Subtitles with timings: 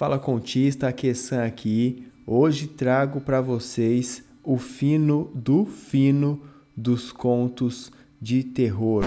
[0.00, 2.06] Fala contista, Kessan aqui.
[2.26, 6.40] Hoje trago para vocês o fino do fino
[6.74, 9.04] dos contos de terror.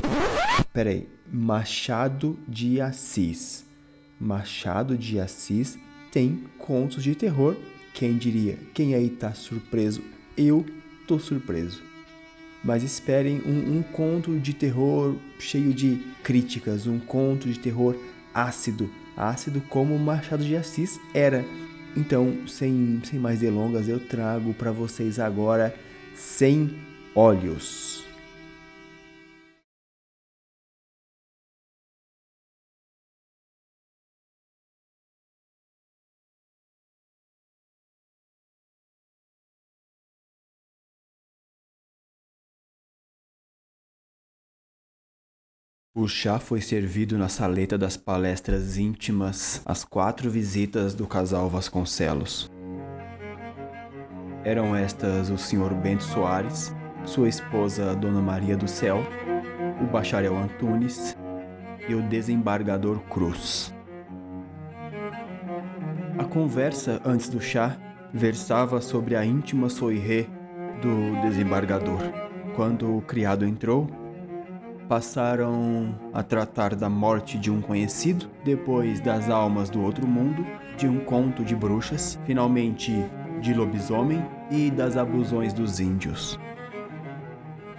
[0.72, 3.66] Peraí, Machado de Assis.
[4.20, 5.80] Machado de Assis
[6.12, 7.58] tem contos de terror.
[7.96, 8.60] Quem diria?
[8.72, 10.04] Quem aí tá surpreso?
[10.38, 10.64] Eu
[11.08, 11.82] tô surpreso.
[12.64, 17.98] Mas esperem um, um conto de terror cheio de críticas, um conto de terror
[18.32, 21.46] ácido, ácido como Machado de Assis era.
[21.96, 25.76] Então, sem, sem mais delongas, eu trago para vocês agora
[26.16, 26.76] Sem
[27.16, 27.93] Olhos.
[46.04, 52.52] O chá foi servido na saleta das palestras íntimas às quatro visitas do casal Vasconcelos.
[54.44, 55.74] Eram estas o Sr.
[55.74, 59.02] Bento Soares, sua esposa Dona Maria do Céu,
[59.82, 61.16] o bacharel Antunes
[61.88, 63.74] e o desembargador Cruz.
[66.20, 67.78] A conversa antes do chá
[68.14, 70.28] versava sobre a íntima soirée
[70.82, 72.02] do desembargador.
[72.58, 74.03] Quando o criado entrou,
[74.88, 80.46] passaram a tratar da morte de um conhecido, depois das almas do outro mundo,
[80.78, 82.94] de um conto de bruxas, finalmente
[83.42, 86.40] de lobisomem e das abusões dos índios.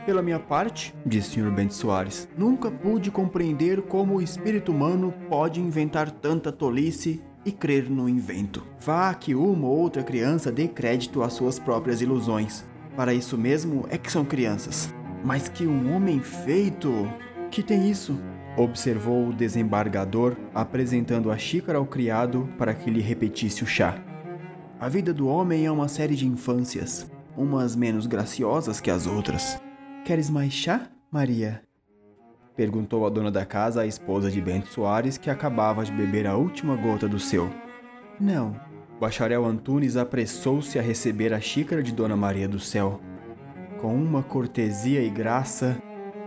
[0.05, 1.51] Pela minha parte, disse o Sr.
[1.51, 7.89] Bento Soares, nunca pude compreender como o espírito humano pode inventar tanta tolice e crer
[7.89, 8.63] no invento.
[8.79, 12.65] Vá que uma ou outra criança dê crédito às suas próprias ilusões.
[12.95, 14.95] Para isso mesmo é que são crianças.
[15.25, 17.11] Mas que um homem feito.
[17.51, 18.21] Que tem isso?
[18.59, 23.97] Observou o desembargador, apresentando a xícara ao criado para que lhe repetisse o chá.
[24.79, 29.59] A vida do homem é uma série de infâncias, umas menos graciosas que as outras.
[30.05, 31.63] Queres mais chá, Maria?
[32.55, 36.37] Perguntou a dona da casa à esposa de Bento Soares, que acabava de beber a
[36.37, 37.51] última gota do seu.
[38.21, 38.55] Não.
[39.01, 43.01] Bacharel Antunes apressou-se a receber a xícara de Dona Maria do Céu
[43.85, 45.77] com uma cortesia e graça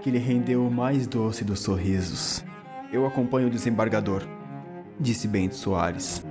[0.03, 2.45] que lhe rendeu o mais doce dos sorrisos.
[2.93, 4.21] Eu acompanho o desembargador,
[4.99, 6.23] disse Bento Soares.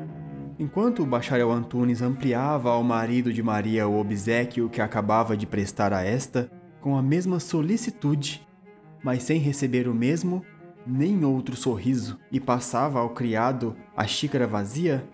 [0.57, 5.93] Enquanto o bacharel Antunes ampliava ao marido de Maria o obsequio que acabava de prestar
[5.93, 6.49] a esta,
[6.81, 8.47] com a mesma solicitude,
[9.03, 10.45] mas sem receber o mesmo
[10.87, 15.05] nem outro sorriso, e passava ao criado a xícara vazia,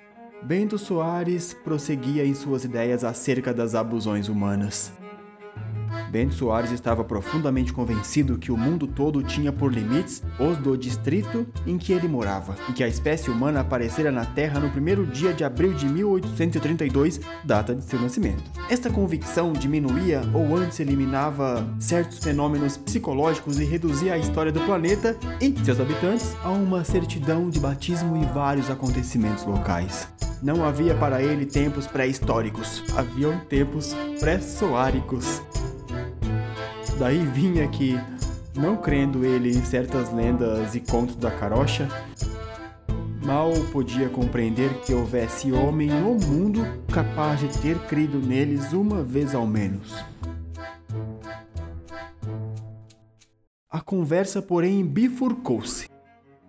[0.42, 4.92] Bento Soares prosseguia em suas ideias acerca das abusões humanas.
[6.12, 11.46] Bento Soares estava profundamente convencido que o mundo todo tinha por limites os do distrito
[11.66, 15.32] em que ele morava, e que a espécie humana aparecera na Terra no primeiro dia
[15.32, 18.42] de abril de 1832, data de seu nascimento.
[18.68, 25.16] Esta convicção diminuía ou antes eliminava certos fenômenos psicológicos e reduzia a história do planeta
[25.40, 30.06] e seus habitantes a uma certidão de batismo e vários acontecimentos locais.
[30.42, 35.40] Não havia para ele tempos pré-históricos, haviam tempos pré-soáricos.
[36.98, 37.98] Daí vinha que,
[38.54, 41.88] não crendo ele em certas lendas e contos da carocha,
[43.24, 46.60] mal podia compreender que houvesse homem no mundo
[46.92, 49.94] capaz de ter crido neles uma vez ao menos.
[53.70, 55.88] A conversa, porém, bifurcou-se.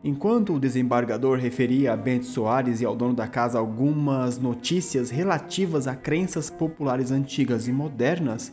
[0.04, 5.88] Enquanto o desembargador referia a Bento Soares e ao dono da casa algumas notícias relativas
[5.88, 8.52] a crenças populares antigas e modernas,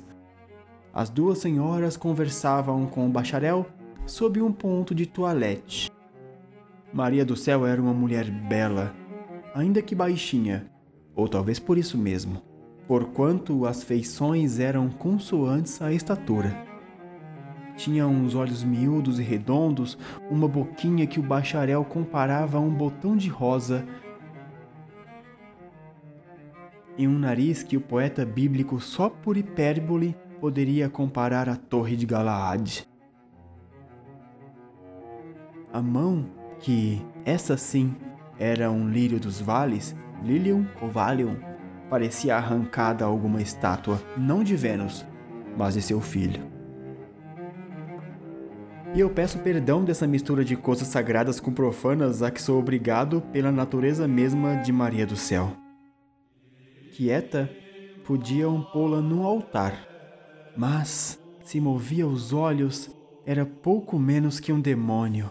[0.93, 3.67] as duas senhoras conversavam com o bacharel
[4.06, 5.91] sob um ponto de toilette.
[6.93, 8.95] Maria do Céu era uma mulher bela,
[9.55, 10.67] ainda que baixinha,
[11.15, 12.43] ou talvez por isso mesmo,
[12.89, 16.67] porquanto as feições eram consoantes à estatura.
[17.77, 19.97] Tinha uns olhos miúdos e redondos,
[20.28, 23.87] uma boquinha que o bacharel comparava a um botão de rosa
[26.98, 32.07] e um nariz que o poeta bíblico, só por hipérbole, poderia comparar a Torre de
[32.07, 32.89] Galaad.
[35.72, 36.27] A mão,
[36.59, 37.95] que essa sim
[38.39, 41.37] era um lírio dos vales, Lilium ovalium,
[41.89, 45.07] parecia arrancada a alguma estátua, não de Vênus,
[45.57, 46.51] mas de seu filho.
[48.95, 53.21] E eu peço perdão dessa mistura de coisas sagradas com profanas a que sou obrigado
[53.33, 55.53] pela natureza mesma de Maria do Céu.
[56.93, 57.48] Quieta,
[58.04, 59.90] podiam pô-la no altar,
[60.60, 62.91] mas, se movia os olhos,
[63.24, 65.30] era pouco menos que um demônio.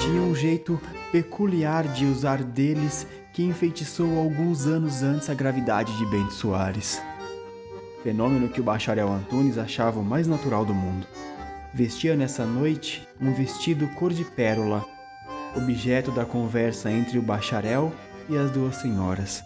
[0.00, 0.80] tinha um jeito
[1.12, 7.00] peculiar de usar deles que enfeitiçou alguns anos antes a gravidade de Bento Soares.
[8.02, 11.06] Fenômeno que o bacharel Antunes achava o mais natural do mundo.
[11.72, 14.84] Vestia nessa noite um vestido cor de pérola,
[15.56, 17.92] objeto da conversa entre o bacharel
[18.28, 19.44] e as duas senhoras.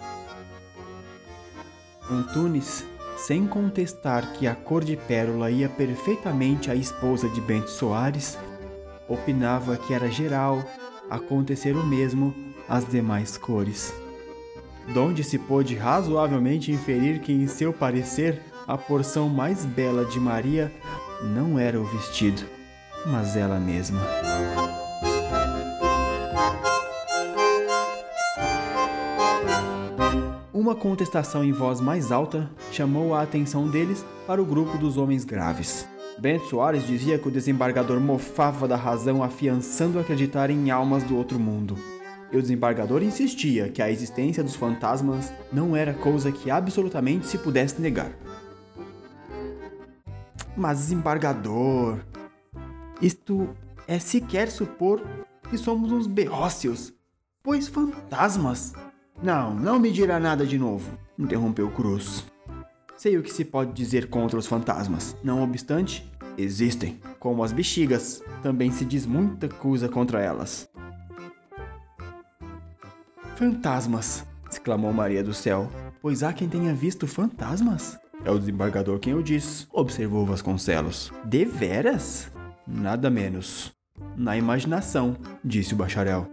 [2.10, 2.84] Antunes,
[3.16, 8.38] sem contestar que a cor de pérola ia perfeitamente à esposa de Bento Soares,
[9.08, 10.62] opinava que era geral
[11.08, 12.34] acontecer o mesmo
[12.68, 13.94] às demais cores.
[14.92, 20.70] Donde se pôde razoavelmente inferir que, em seu parecer, a porção mais bela de Maria
[21.22, 22.42] não era o vestido,
[23.06, 24.00] mas ela mesma.
[30.64, 35.22] Uma contestação em voz mais alta chamou a atenção deles para o grupo dos homens
[35.22, 35.86] graves.
[36.18, 41.38] Bento Soares dizia que o desembargador mofava da razão, afiançando acreditar em almas do outro
[41.38, 41.76] mundo.
[42.32, 47.36] E o desembargador insistia que a existência dos fantasmas não era coisa que absolutamente se
[47.36, 48.12] pudesse negar.
[50.56, 51.98] Mas, desembargador,
[53.02, 53.50] isto
[53.86, 55.02] é sequer supor
[55.50, 56.94] que somos uns beócios,
[57.42, 58.72] pois fantasmas.
[59.22, 62.24] Não, não me dirá nada de novo, interrompeu Cruz.
[62.96, 65.16] Sei o que se pode dizer contra os fantasmas.
[65.22, 67.00] Não obstante, existem.
[67.18, 70.68] Como as bexigas, também se diz muita coisa contra elas.
[73.36, 74.24] Fantasmas!
[74.50, 75.68] exclamou Maria do Céu.
[76.00, 77.98] Pois há quem tenha visto fantasmas?
[78.24, 81.12] É o desembargador quem o diz, observou Vasconcelos.
[81.24, 82.30] Deveras?
[82.66, 83.72] Nada menos.
[84.16, 86.28] Na imaginação, disse o bacharel.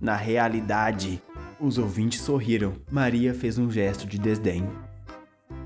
[0.00, 1.22] Na realidade.
[1.58, 2.74] Os ouvintes sorriram.
[2.90, 4.68] Maria fez um gesto de desdém.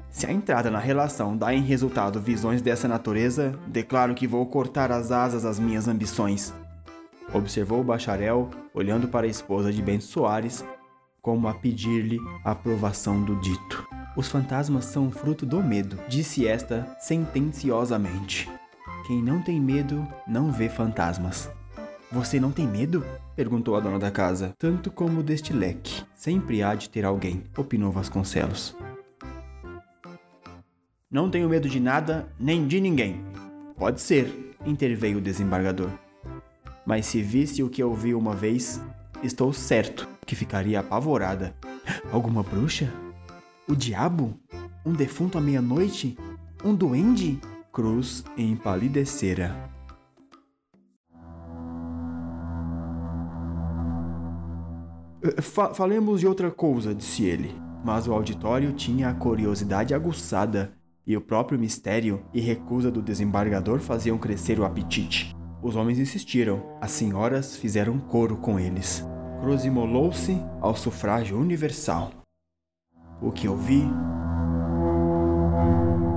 [0.09, 4.93] Se a entrada na relação dá em resultado visões dessa natureza, declaro que vou cortar
[4.93, 6.55] as asas às minhas ambições.
[7.33, 10.65] Observou o bacharel, olhando para a esposa de Bento Soares,
[11.21, 13.87] como a pedir-lhe a aprovação do dito.
[14.17, 18.49] Os fantasmas são fruto do medo, disse esta sentenciosamente.
[19.07, 21.51] Quem não tem medo não vê fantasmas.
[22.12, 23.05] Você não tem medo?
[23.37, 24.53] perguntou a dona da casa.
[24.59, 26.03] Tanto como deste leque.
[26.12, 28.77] Sempre há de ter alguém, opinou Vasconcelos.
[31.09, 33.25] Não tenho medo de nada, nem de ninguém.
[33.77, 35.91] Pode ser, interveio o desembargador.
[36.85, 38.83] Mas se visse o que eu vi uma vez,
[39.23, 41.55] estou certo que ficaria apavorada.
[42.11, 42.93] Alguma bruxa?
[43.69, 44.37] O diabo?
[44.85, 46.19] Um defunto à meia-noite?
[46.65, 47.41] Um duende?
[47.73, 49.69] Cruz empalidecera.
[55.43, 57.55] Fa falemos de outra coisa, disse ele.
[57.84, 60.72] Mas o auditório tinha a curiosidade aguçada
[61.06, 65.34] e o próprio mistério e recusa do desembargador faziam crescer o apetite.
[65.62, 69.05] Os homens insistiram, as senhoras fizeram coro com eles.
[69.40, 72.12] Cruz imolou-se ao sufrágio universal.
[73.20, 73.82] O que eu vi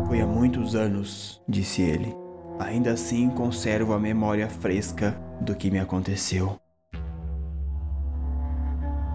[0.07, 2.13] foi há muitos anos, disse ele.
[2.59, 5.11] Ainda assim conservo a memória fresca
[5.41, 6.62] do que me aconteceu.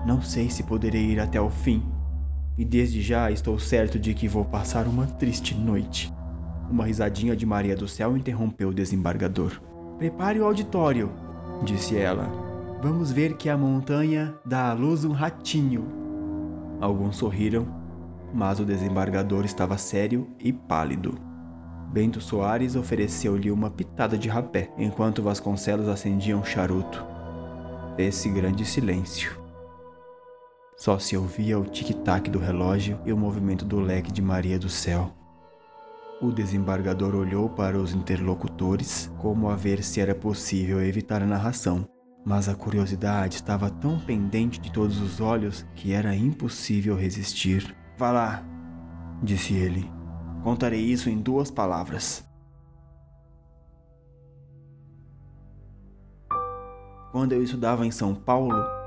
[0.09, 1.83] Não sei se poderei ir até o fim,
[2.57, 6.11] e desde já estou certo de que vou passar uma triste noite.
[6.71, 9.61] Uma risadinha de Maria do Céu interrompeu o desembargador.
[9.99, 11.13] Prepare o auditório,
[11.63, 12.27] disse ela.
[12.83, 15.85] Vamos ver que a montanha dá à luz um ratinho.
[16.81, 17.69] Alguns sorriram,
[18.33, 21.19] mas o desembargador estava sério e pálido.
[21.93, 27.05] Bento Soares ofereceu-lhe uma pitada de rapé, enquanto Vasconcelos acendia um charuto.
[27.99, 29.48] Esse grande silêncio.
[30.79, 34.69] Só se ouvia o tic-tac do relógio e o movimento do leque de Maria do
[34.69, 35.13] Céu.
[36.23, 41.85] O desembargador olhou para os interlocutores como a ver se era possível evitar a narração,
[42.25, 47.77] mas a curiosidade estava tão pendente de todos os olhos que era impossível resistir.
[47.97, 48.45] Vá lá,
[49.21, 49.91] disse ele.
[50.45, 52.25] Contarei isso em duas palavras.
[57.11, 58.78] Quando eu estudava em São Paulo,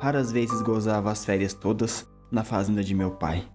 [0.00, 3.48] raras vezes gozava as férias todas na fazenda de meu pai.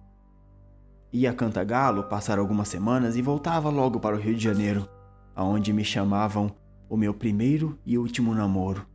[1.12, 4.88] Ia a Cantagalo passar algumas semanas e voltava logo para o Rio de Janeiro,
[5.34, 6.50] aonde me chamavam
[6.88, 8.86] o meu primeiro e último namoro,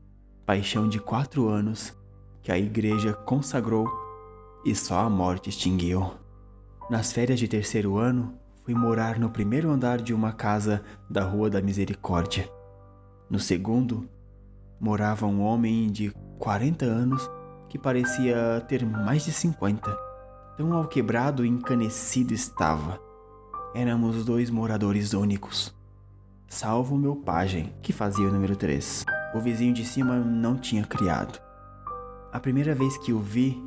[0.46, 1.98] paixão de quatro anos
[2.42, 3.88] que a igreja consagrou
[4.66, 6.12] e só a morte extinguiu.
[6.90, 11.50] Nas férias de terceiro ano, fui morar no primeiro andar de uma casa da Rua
[11.50, 12.50] da Misericórdia.
[13.30, 14.10] No segundo,
[14.80, 17.30] morava um homem de 40 anos
[17.70, 19.96] que parecia ter mais de 50.
[20.58, 23.00] Tão alquebrado e encanecido estava.
[23.74, 25.74] Éramos dois moradores únicos,
[26.48, 29.06] salvo meu pajem, que fazia o número 3.
[29.36, 31.40] O vizinho de cima não tinha criado.
[32.34, 33.64] A primeira vez que o vi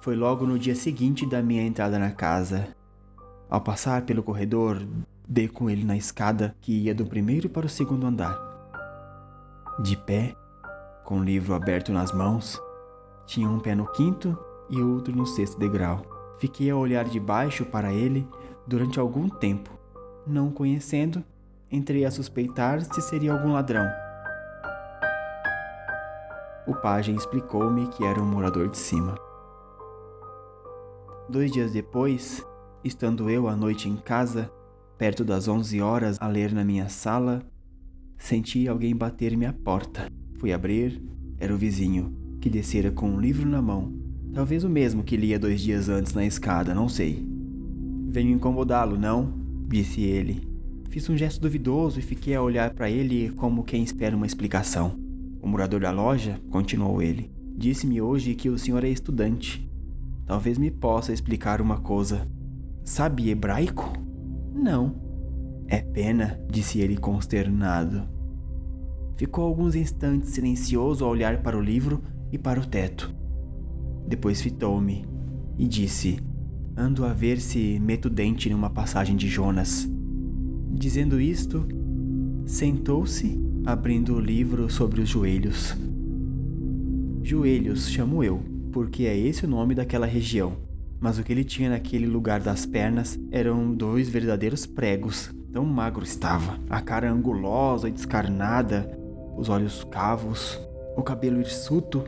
[0.00, 2.68] foi logo no dia seguinte da minha entrada na casa.
[3.48, 4.82] Ao passar pelo corredor,
[5.28, 8.36] dei com ele na escada que ia do primeiro para o segundo andar.
[9.80, 10.34] De pé,
[11.04, 12.60] com o livro aberto nas mãos,
[13.30, 14.36] tinha um pé no quinto
[14.68, 16.02] e outro no sexto degrau.
[16.40, 18.26] Fiquei a olhar de baixo para ele
[18.66, 19.70] durante algum tempo.
[20.26, 21.22] Não conhecendo,
[21.70, 23.88] entrei a suspeitar se seria algum ladrão.
[26.66, 29.14] O pajem explicou-me que era um morador de cima.
[31.28, 32.44] Dois dias depois,
[32.82, 34.50] estando eu à noite em casa,
[34.98, 37.42] perto das onze horas a ler na minha sala,
[38.18, 40.08] senti alguém bater-me à porta.
[40.40, 41.00] Fui abrir,
[41.38, 43.92] era o vizinho, que descera com um livro na mão.
[44.32, 47.26] Talvez o mesmo que lia dois dias antes na escada, não sei.
[48.08, 49.32] Venho incomodá-lo, não?
[49.68, 50.48] disse ele.
[50.88, 54.98] Fiz um gesto duvidoso e fiquei a olhar para ele como quem espera uma explicação.
[55.40, 59.70] O morador da loja, continuou ele, disse-me hoje que o senhor é estudante.
[60.26, 62.26] Talvez me possa explicar uma coisa.
[62.84, 63.92] Sabe hebraico?
[64.52, 64.94] Não.
[65.68, 68.08] É pena, disse ele consternado.
[69.16, 73.12] Ficou alguns instantes silencioso a olhar para o livro e para o teto.
[74.06, 75.04] Depois fitou-me
[75.58, 76.18] e disse:
[76.76, 79.88] Ando a ver se meto dente numa passagem de Jonas.
[80.72, 81.66] Dizendo isto,
[82.46, 85.76] sentou-se, abrindo o livro sobre os joelhos.
[87.22, 88.40] Joelhos chamo eu,
[88.72, 90.56] porque é esse o nome daquela região.
[90.98, 95.34] Mas o que ele tinha naquele lugar das pernas eram dois verdadeiros pregos.
[95.52, 98.98] Tão magro estava, a cara angulosa e descarnada,
[99.36, 100.58] os olhos cavos,
[101.00, 102.04] o cabelo hirsuto,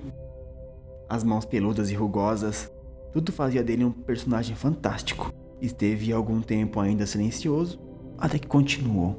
[1.09, 2.71] as mãos peludas e rugosas.
[3.13, 5.33] Tudo fazia dele um personagem fantástico.
[5.61, 7.81] Esteve algum tempo ainda silencioso,
[8.19, 9.19] até que continuou.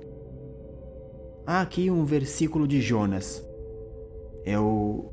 [1.46, 3.46] Há aqui um versículo de Jonas.
[4.46, 5.12] É o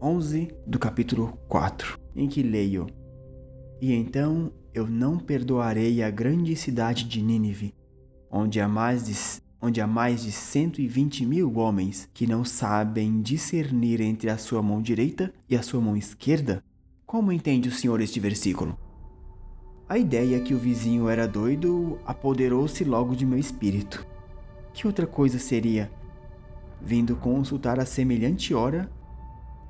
[0.00, 2.86] 11 do capítulo 4, em que leio:
[3.80, 7.74] E então eu não perdoarei a grande cidade de Nínive,
[8.30, 9.14] onde há mais de
[9.62, 14.82] onde há mais de 120 mil homens que não sabem discernir entre a sua mão
[14.82, 16.64] direita e a sua mão esquerda?
[17.06, 18.76] Como entende o senhor este versículo?
[19.88, 24.04] A ideia que o vizinho era doido apoderou-se logo de meu espírito.
[24.72, 25.92] Que outra coisa seria?
[26.80, 28.90] Vindo consultar a semelhante hora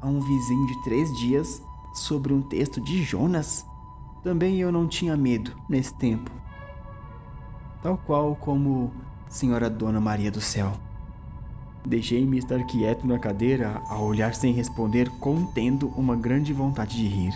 [0.01, 3.67] a um vizinho de três dias sobre um texto de Jonas?
[4.23, 6.31] Também eu não tinha medo nesse tempo.
[7.83, 8.93] Tal qual como
[9.33, 10.73] Senhora Dona Maria do Céu.
[11.87, 17.33] Deixei-me estar quieto na cadeira a olhar sem responder, contendo uma grande vontade de rir.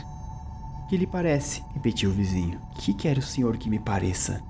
[0.91, 1.65] Que lhe parece?
[1.73, 2.61] repetiu o vizinho.
[2.75, 4.43] Que quer o senhor que me pareça?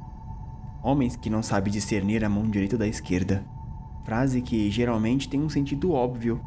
[0.83, 3.45] Homens que não sabem discernir a mão direita da esquerda.
[4.05, 6.41] Frase que geralmente tem um sentido óbvio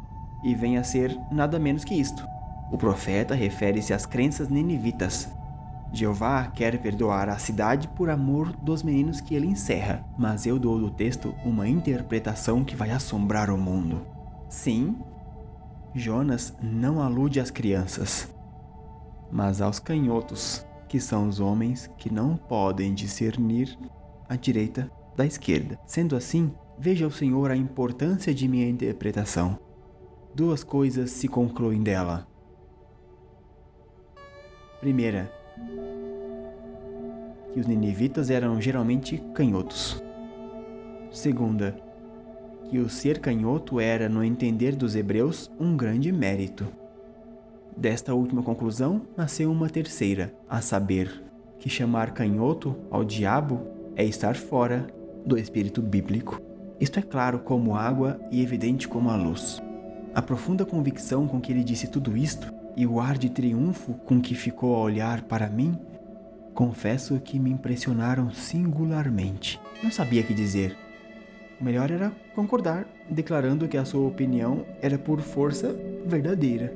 [0.44, 2.22] e vem a ser nada menos que isto.
[2.70, 5.30] O profeta refere-se às crenças ninivitas,
[5.92, 10.78] Jeová quer perdoar a cidade por amor dos meninos que ele encerra, mas eu dou
[10.78, 14.06] do texto uma interpretação que vai assombrar o mundo.
[14.48, 14.96] Sim,
[15.94, 18.32] Jonas não alude às crianças,
[19.32, 23.76] mas aos canhotos, que são os homens que não podem discernir
[24.28, 25.78] a direita da esquerda.
[25.86, 29.58] Sendo assim, veja o Senhor a importância de minha interpretação.
[30.34, 32.26] Duas coisas se concluem dela.
[34.80, 35.39] Primeira,
[37.52, 40.02] que os ninivitas eram geralmente canhotos.
[41.10, 41.76] Segunda,
[42.68, 46.66] que o ser canhoto era, no entender dos hebreus, um grande mérito.
[47.76, 51.24] Desta última conclusão nasceu uma terceira, a saber,
[51.58, 54.86] que chamar canhoto ao diabo é estar fora
[55.26, 56.40] do espírito bíblico.
[56.78, 59.60] Isto é claro como água e evidente como a luz.
[60.14, 64.20] A profunda convicção com que ele disse tudo isto e o ar de triunfo com
[64.20, 65.78] que ficou a olhar para mim
[66.54, 69.60] Confesso que me impressionaram singularmente.
[69.82, 70.76] Não sabia que dizer.
[71.60, 76.70] O melhor era concordar, declarando que a sua opinião era por força verdadeira.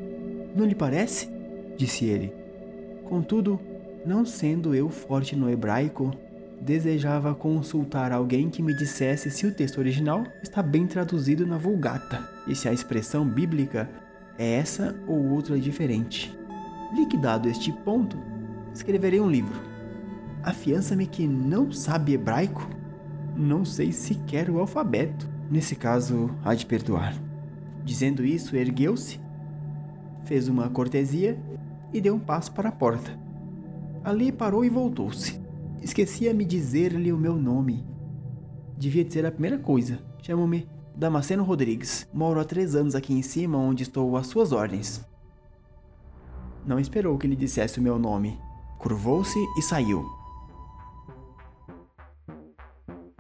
[0.55, 1.29] Não lhe parece?
[1.77, 2.33] disse ele.
[3.05, 3.61] Contudo,
[4.07, 6.13] não sendo eu forte no hebraico,
[6.61, 12.27] desejava consultar alguém que me dissesse se o texto original está bem traduzido na Vulgata
[12.47, 13.87] e se a expressão bíblica
[14.39, 16.37] é essa ou outra diferente.
[16.95, 18.17] Liquidado este ponto,
[18.73, 19.61] escreverei um livro.
[20.43, 22.69] Afiança-me que não sabe hebraico?
[23.37, 25.29] Não sei sequer o alfabeto.
[25.51, 27.15] Nesse caso, há de perdoar.
[27.85, 29.21] Dizendo isso, ergueu-se,
[30.25, 31.39] fez uma cortesia
[31.93, 33.19] e deu um passo para a porta.
[34.03, 35.41] Ali parou e voltou-se.
[35.83, 37.85] Esquecia-me dizer-lhe o meu nome.
[38.77, 39.99] Devia dizer a primeira coisa.
[40.23, 42.09] Chamo-me Damasceno Rodrigues.
[42.13, 45.05] Moro há três anos aqui em cima, onde estou às suas ordens.
[46.65, 48.39] Não esperou que lhe dissesse o meu nome.
[48.79, 50.05] Curvou-se e saiu.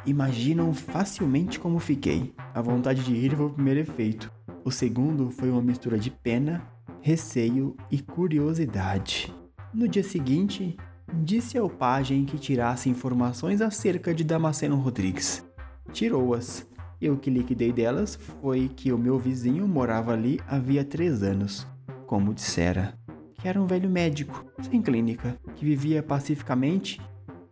[0.06, 2.34] Imaginam facilmente como fiquei.
[2.54, 4.30] A vontade de ir foi o primeiro efeito.
[4.64, 6.62] O segundo foi uma mistura de pena,
[7.00, 9.34] receio e curiosidade.
[9.72, 10.76] No dia seguinte,
[11.12, 15.44] disse ao pajem que tirasse informações acerca de Damasceno Rodrigues.
[15.92, 16.66] Tirou-as,
[17.04, 21.66] e o que liquidei delas foi que o meu vizinho morava ali havia três anos,
[22.06, 22.94] como dissera,
[23.34, 26.98] que era um velho médico, sem clínica, que vivia pacificamente,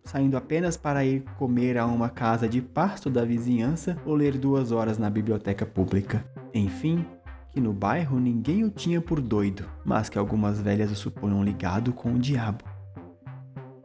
[0.05, 4.73] saindo apenas para ir comer a uma casa de pasto da vizinhança ou ler duas
[4.73, 6.25] horas na biblioteca pública.
[6.55, 7.05] Enfim,
[7.51, 11.93] que no bairro ninguém o tinha por doido, mas que algumas velhas o supunham ligado
[11.93, 12.65] com o diabo.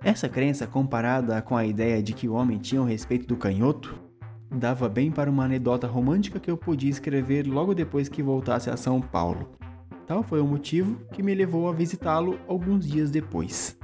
[0.01, 4.06] Essa crença, comparada com a ideia de que o homem tinha o respeito do canhoto,
[4.51, 8.77] dava bem para uma anedota romântica que eu podia escrever logo depois que voltasse a
[8.77, 9.49] São Paulo.
[10.05, 13.77] Tal foi o motivo que me levou a visitá-lo alguns dias depois.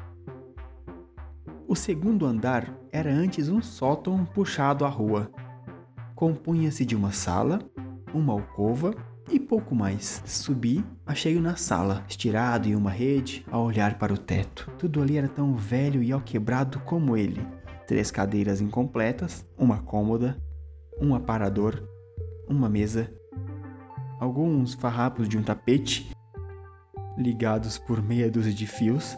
[1.68, 5.32] O segundo andar era antes um sótão puxado à rua.
[6.16, 7.60] Compunha-se de uma sala,
[8.14, 8.94] uma alcova
[9.30, 10.22] e pouco mais.
[10.26, 14.72] Subi, achei-o na sala, estirado em uma rede, a olhar para o teto.
[14.78, 17.46] Tudo ali era tão velho e alquebrado como ele.
[17.88, 20.38] Três cadeiras incompletas, uma cômoda,
[21.00, 21.88] um aparador,
[22.48, 23.12] uma mesa,
[24.20, 26.12] alguns farrapos de um tapete
[27.18, 29.16] ligados por meia dúzia de fios.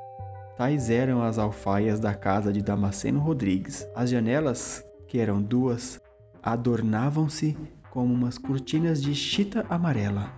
[0.57, 3.87] Tais eram as alfaias da casa de Damasceno Rodrigues.
[3.95, 5.99] As janelas, que eram duas,
[6.41, 7.57] adornavam-se
[7.91, 10.33] como umas cortinas de chita amarela,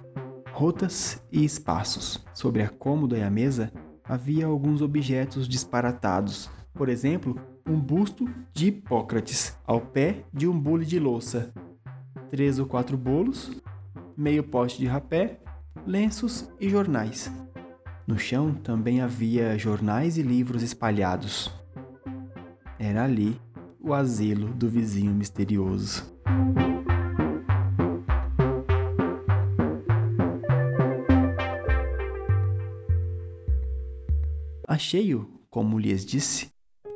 [0.52, 2.24] rotas e espaços.
[2.34, 3.72] Sobre a cômoda e a mesa
[4.04, 10.86] havia alguns objetos disparatados, por exemplo, um busto de Hipócrates ao pé de um bule
[10.86, 11.54] de louça,
[12.30, 13.62] três ou quatro bolos,
[14.16, 15.40] meio pote de rapé,
[15.86, 17.32] lenços e jornais.
[18.08, 21.52] No chão também havia jornais e livros espalhados.
[22.80, 23.40] Era ali
[23.82, 26.16] o asilo do vizinho misterioso.
[34.66, 36.52] Achei-o, como lhes disse,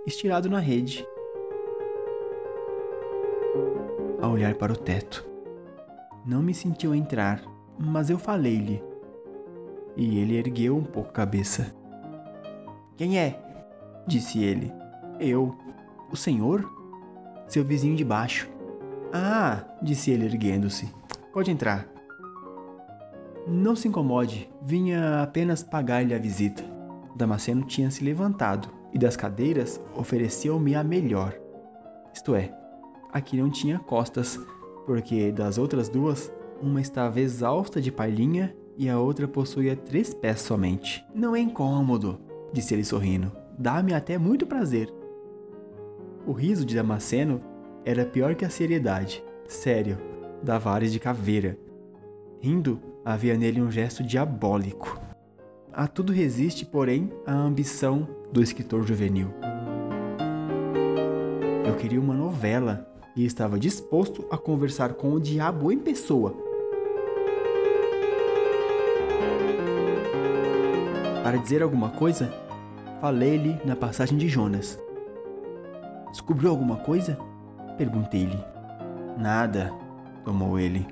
[0.05, 1.05] estirado na rede,
[4.19, 5.27] a olhar para o teto.
[6.25, 7.41] Não me sentiu entrar,
[7.77, 8.83] mas eu falei-lhe.
[9.95, 11.75] E ele ergueu um pouco a cabeça.
[12.95, 13.39] Quem é?
[14.07, 14.71] disse ele.
[15.19, 15.55] Eu.
[16.11, 16.69] O senhor?
[17.47, 18.49] Seu vizinho de baixo.
[19.11, 20.93] Ah, disse ele erguendo-se.
[21.33, 21.87] Pode entrar.
[23.47, 26.63] Não se incomode, vinha apenas pagar-lhe a visita.
[27.15, 31.33] Damasceno tinha se levantado e das cadeiras ofereceu-me a melhor.
[32.13, 32.53] Isto é,
[33.11, 34.39] aqui não tinha costas,
[34.85, 40.41] porque das outras duas, uma estava exausta de palhinha e a outra possuía três pés
[40.41, 41.05] somente.
[41.13, 42.19] Não é incômodo,
[42.53, 43.31] disse ele sorrindo.
[43.57, 44.91] Dá-me até muito prazer.
[46.25, 47.41] O riso de Damasceno
[47.83, 49.23] era pior que a seriedade.
[49.47, 49.97] Sério,
[50.41, 51.57] dava ares de caveira.
[52.39, 54.99] Rindo, havia nele um gesto diabólico.
[55.73, 59.29] A tudo resiste, porém, a ambição do escritor juvenil.
[61.65, 66.35] Eu queria uma novela e estava disposto a conversar com o diabo em pessoa.
[71.23, 72.33] Para dizer alguma coisa,
[72.99, 74.77] falei-lhe na passagem de Jonas.
[76.09, 77.17] Descobriu alguma coisa?
[77.77, 78.43] Perguntei-lhe.
[79.17, 79.71] Nada,
[80.25, 80.85] tomou ele.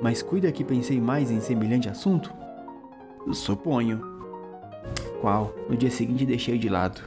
[0.00, 2.45] Mas cuida que pensei mais em semelhante assunto?
[3.32, 4.00] Suponho
[5.20, 7.00] qual no dia seguinte deixei de lado.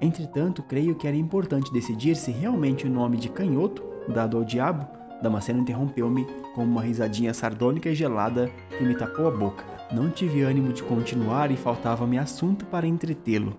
[0.00, 4.86] Entretanto, creio que era importante decidir se realmente o nome de canhoto, dado ao diabo,
[5.22, 9.64] Damasceno interrompeu-me com uma risadinha sardônica e gelada que me tapou a boca.
[9.90, 13.56] Não tive ânimo de continuar e faltava-me assunto para entretê-lo.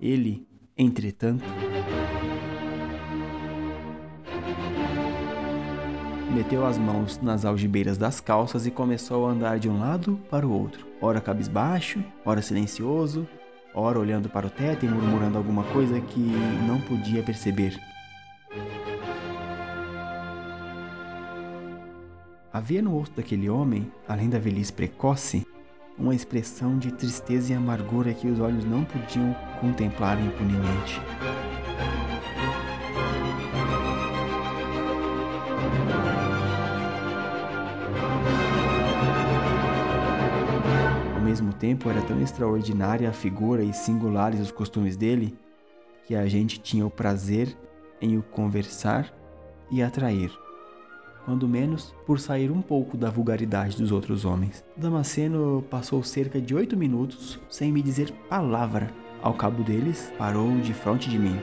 [0.00, 0.46] Ele,
[0.76, 1.44] entretanto,
[6.30, 10.46] meteu as mãos nas algibeiras das calças e começou a andar de um lado para
[10.46, 13.26] o outro, ora cabisbaixo, ora silencioso,
[13.74, 16.20] ora olhando para o teto e murmurando alguma coisa que
[16.66, 17.78] não podia perceber.
[22.52, 25.46] Havia no rosto daquele homem, além da velhice precoce,
[25.96, 31.00] uma expressão de tristeza e amargura que os olhos não podiam contemplar impunemente.
[41.30, 45.32] Mesmo tempo era tão extraordinária a figura e singulares os costumes dele
[46.04, 47.56] que a gente tinha o prazer
[48.00, 49.14] em o conversar
[49.70, 50.32] e atrair.
[51.24, 54.64] quando menos por sair um pouco da vulgaridade dos outros homens.
[54.76, 58.92] Damasceno passou cerca de oito minutos sem me dizer palavra.
[59.22, 61.40] Ao cabo deles, parou de frente de mim.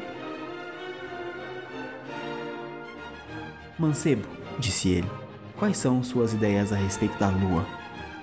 [3.80, 4.28] Mancebo,
[4.60, 5.10] disse ele,
[5.58, 7.66] quais são suas ideias a respeito da lua?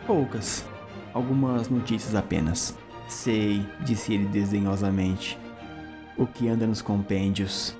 [0.06, 0.73] Poucas.
[1.14, 2.76] Algumas notícias apenas.
[3.08, 5.38] Sei, disse ele desdenhosamente.
[6.18, 7.76] O que anda nos compêndios.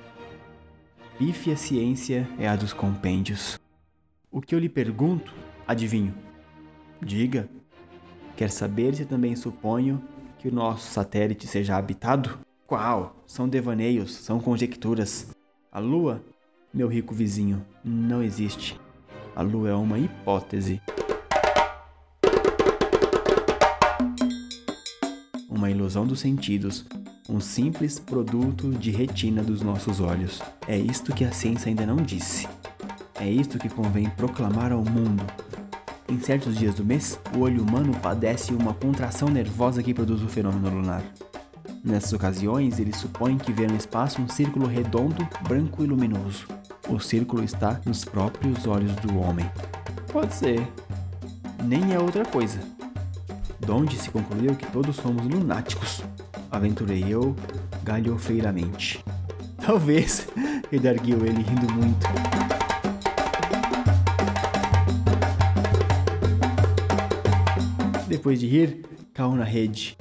[1.19, 3.59] Pífia ciência é a dos compêndios.
[4.31, 5.35] O que eu lhe pergunto,
[5.67, 6.15] adivinho.
[7.03, 7.49] Diga.
[8.37, 10.01] Quer saber se também suponho
[10.39, 12.39] que o nosso satélite seja habitado?
[12.69, 13.23] Qual?
[13.27, 15.35] São devaneios, são conjecturas.
[15.73, 16.23] A Lua,
[16.73, 18.81] meu rico vizinho, não existe.
[19.35, 20.81] A Lua é uma hipótese.
[25.65, 26.85] Uma ilusão dos sentidos,
[27.27, 30.43] um simples produto de retina dos nossos olhos.
[30.69, 32.47] É isto que a ciência ainda não disse.
[33.19, 35.25] É isto que convém proclamar ao mundo.
[36.07, 40.29] Em certos dias do mês, o olho humano padece uma contração nervosa que produz o
[40.29, 41.03] fenômeno lunar.
[41.83, 46.47] Nessas ocasiões, ele supõe que vê no espaço um círculo redondo, branco e luminoso.
[46.91, 49.51] O círculo está nos próprios olhos do homem.
[50.13, 50.61] Pode ser.
[51.65, 52.61] Nem é outra coisa.
[53.67, 56.03] Donde se concluiu que todos somos lunáticos.
[56.51, 57.35] Aventurei eu
[57.83, 59.03] galhofeiramente.
[59.65, 60.29] Talvez,
[60.71, 62.07] redarguiu ele rindo muito.
[68.07, 69.97] Depois de rir, caiu na rede.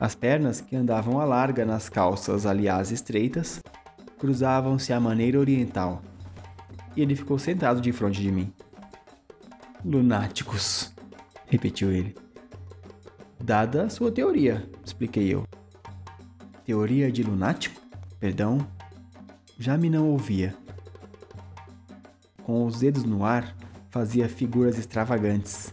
[0.00, 3.60] As pernas, que andavam à larga nas calças, aliás estreitas,
[4.18, 6.00] cruzavam-se à maneira oriental.
[6.96, 8.52] E ele ficou sentado de frente de mim.
[9.84, 10.94] Lunáticos,
[11.48, 12.27] repetiu ele.
[13.42, 15.44] Dada sua teoria, expliquei eu.
[16.64, 17.80] Teoria de lunático?
[18.18, 18.58] Perdão,
[19.58, 20.54] já me não ouvia.
[22.42, 23.54] Com os dedos no ar,
[23.90, 25.72] fazia figuras extravagantes,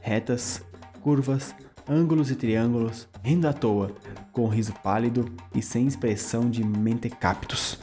[0.00, 0.62] retas,
[1.00, 1.54] curvas,
[1.88, 3.94] ângulos e triângulos, rindo à toa,
[4.30, 7.78] com um riso pálido e sem expressão de mentecaptos.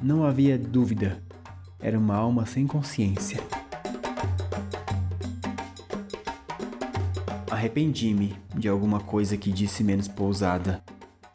[0.00, 1.22] Não havia dúvida,
[1.78, 3.38] era uma alma sem consciência.
[7.62, 10.82] Arrependi-me de alguma coisa que disse menos pousada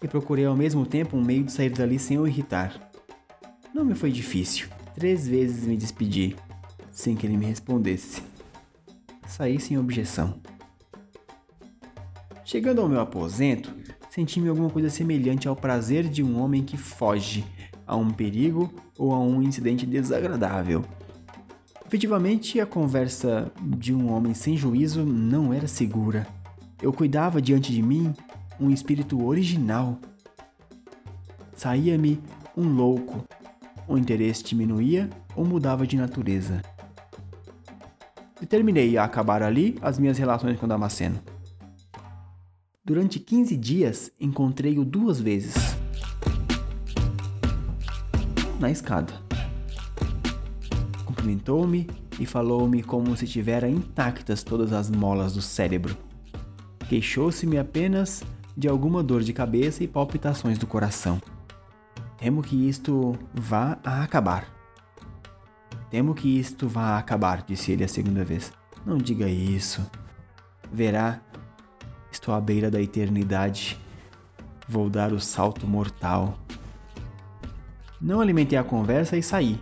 [0.03, 2.91] e procurei ao mesmo tempo um meio de sair dali sem o irritar.
[3.73, 4.67] Não me foi difícil.
[4.93, 6.35] Três vezes me despedi,
[6.91, 8.21] sem que ele me respondesse
[9.25, 10.35] saí sem objeção.
[12.43, 13.73] Chegando ao meu aposento,
[14.09, 17.45] senti-me alguma coisa semelhante ao prazer de um homem que foge
[17.85, 20.83] a um perigo ou a um incidente desagradável.
[21.87, 26.27] Efetivamente, a conversa de um homem sem juízo não era segura.
[26.81, 28.13] Eu cuidava diante de mim
[28.59, 29.97] um espírito original.
[31.55, 32.21] Saía-me
[32.57, 33.23] um louco.
[33.87, 36.61] O interesse diminuía ou mudava de natureza.
[38.37, 41.19] Determinei a acabar ali as minhas relações com Damasceno.
[42.83, 45.55] Durante 15 dias encontrei-o duas vezes.
[48.59, 49.26] Na escada.
[51.17, 55.97] Cumprimentou-me e falou-me como se tivera intactas todas as molas do cérebro.
[56.87, 58.23] Queixou-se-me apenas
[58.55, 61.19] de alguma dor de cabeça e palpitações do coração.
[62.19, 64.47] Temo que isto vá a acabar.
[65.89, 68.53] Temo que isto vá acabar, disse ele a segunda vez.
[68.85, 69.89] Não diga isso.
[70.71, 71.19] Verá,
[72.11, 73.77] estou à beira da eternidade.
[74.69, 76.37] Vou dar o salto mortal.
[77.99, 79.59] Não alimentei a conversa e saí.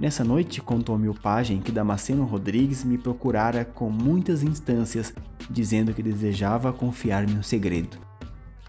[0.00, 5.12] Nessa noite, contou-me o pajem que Damasceno Rodrigues me procurara com muitas instâncias,
[5.50, 7.98] dizendo que desejava confiar-me um segredo.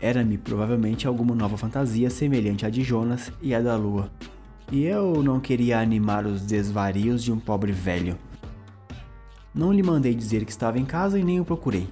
[0.02, 4.12] Era-me provavelmente alguma nova fantasia semelhante à de Jonas e à da lua.
[4.70, 8.18] E eu não queria animar os desvarios de um pobre velho.
[9.56, 11.88] Não lhe mandei dizer que estava em casa e nem o procurei.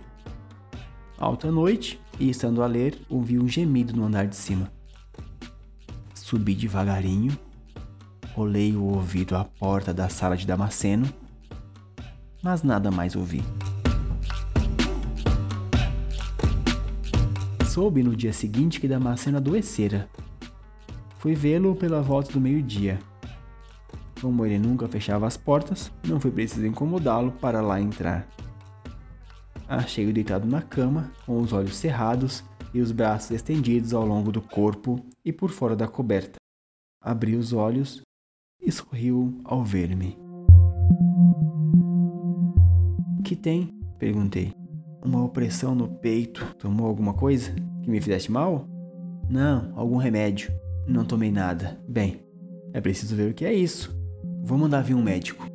[1.17, 4.69] Alta noite, e estando a ler, ouvi um gemido no andar de cima.
[6.13, 7.38] Subi devagarinho,
[8.36, 11.08] olhei o ouvido à porta da sala de Damasceno,
[12.42, 13.44] mas nada mais ouvi.
[17.68, 20.10] Soube no dia seguinte que Damasceno adoecera
[21.20, 22.98] Fui vê-lo pela volta do meio-dia.
[24.22, 28.26] Como ele nunca fechava as portas, não foi preciso incomodá-lo para lá entrar.
[29.68, 32.42] Achei-o deitado na cama, com os olhos cerrados
[32.74, 36.38] e os braços estendidos ao longo do corpo e por fora da coberta.
[37.04, 38.02] Abri os olhos
[38.62, 40.17] e sorriu ao ver-me.
[43.24, 43.74] Que tem?
[43.98, 44.54] perguntei.
[45.04, 46.45] Uma opressão no peito.
[46.58, 48.67] Tomou alguma coisa que me fizesse mal?
[49.30, 50.52] Não, algum remédio.
[50.88, 51.80] Não tomei nada.
[51.88, 52.22] Bem,
[52.74, 53.95] é preciso ver o que é isso.
[54.43, 55.45] Vou mandar vir um médico.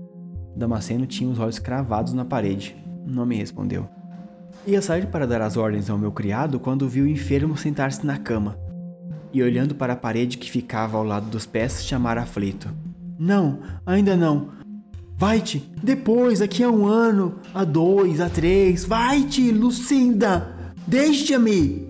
[0.57, 2.77] Damasceno tinha os olhos cravados na parede.
[3.07, 3.89] Não me respondeu.
[4.67, 8.19] Ia sair para dar as ordens ao meu criado quando vi o enfermo sentar-se na
[8.19, 8.57] cama
[9.33, 12.71] e, olhando para a parede que ficava ao lado dos pés, chamar aflito:
[13.19, 14.53] Não, ainda não.
[15.17, 18.85] Vai-te, depois, daqui a um ano, a dois, a três.
[18.85, 20.75] Vai-te, Lucinda!
[20.87, 21.89] Deixa-me!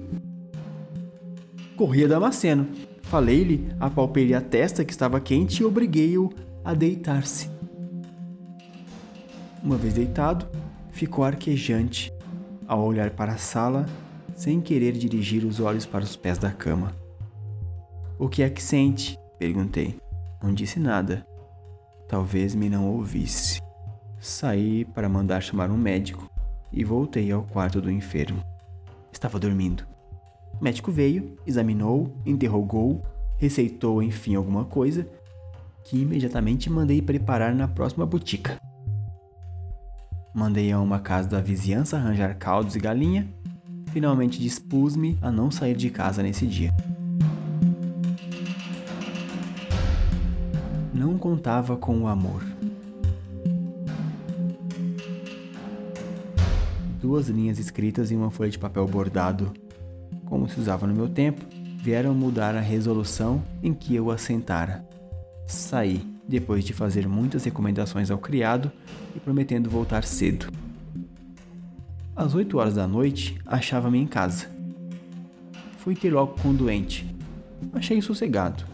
[1.76, 2.68] Corria Damasceno.
[3.02, 6.30] Falei-lhe, apalpei-lhe a testa que estava quente e obriguei-o
[6.64, 7.50] a deitar-se.
[9.62, 10.46] Uma vez deitado,
[10.90, 12.12] ficou arquejante
[12.66, 13.86] ao olhar para a sala,
[14.36, 16.94] sem querer dirigir os olhos para os pés da cama.
[18.18, 19.18] O que é que sente?
[19.38, 19.96] perguntei.
[20.44, 21.26] Não disse nada.
[22.06, 23.62] Talvez me não ouvisse.
[24.20, 26.30] Saí para mandar chamar um médico
[26.70, 28.44] e voltei ao quarto do enfermo.
[29.10, 29.86] Estava dormindo.
[30.60, 33.02] O médico veio, examinou, interrogou,
[33.38, 35.08] receitou enfim alguma coisa
[35.82, 38.60] que imediatamente mandei preparar na próxima botica.
[40.34, 43.26] Mandei a uma casa da vizinhança arranjar caldos e galinha.
[43.92, 46.70] Finalmente dispus-me a não sair de casa nesse dia.
[51.34, 52.44] Contava com o amor.
[57.00, 59.52] Duas linhas escritas em uma folha de papel bordado,
[60.26, 61.44] como se usava no meu tempo,
[61.82, 64.88] vieram mudar a resolução em que eu assentara.
[65.44, 68.70] Saí depois de fazer muitas recomendações ao criado
[69.16, 70.46] e prometendo voltar cedo.
[72.14, 74.46] Às oito horas da noite, achava-me em casa.
[75.78, 77.12] Fui ter logo com o doente.
[77.72, 78.73] Achei sossegado.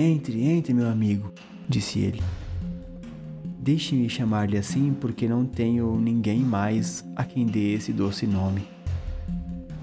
[0.00, 1.30] Entre, entre, meu amigo,
[1.68, 2.22] disse ele.
[3.58, 8.66] Deixe-me chamar-lhe assim porque não tenho ninguém mais a quem dê esse doce nome.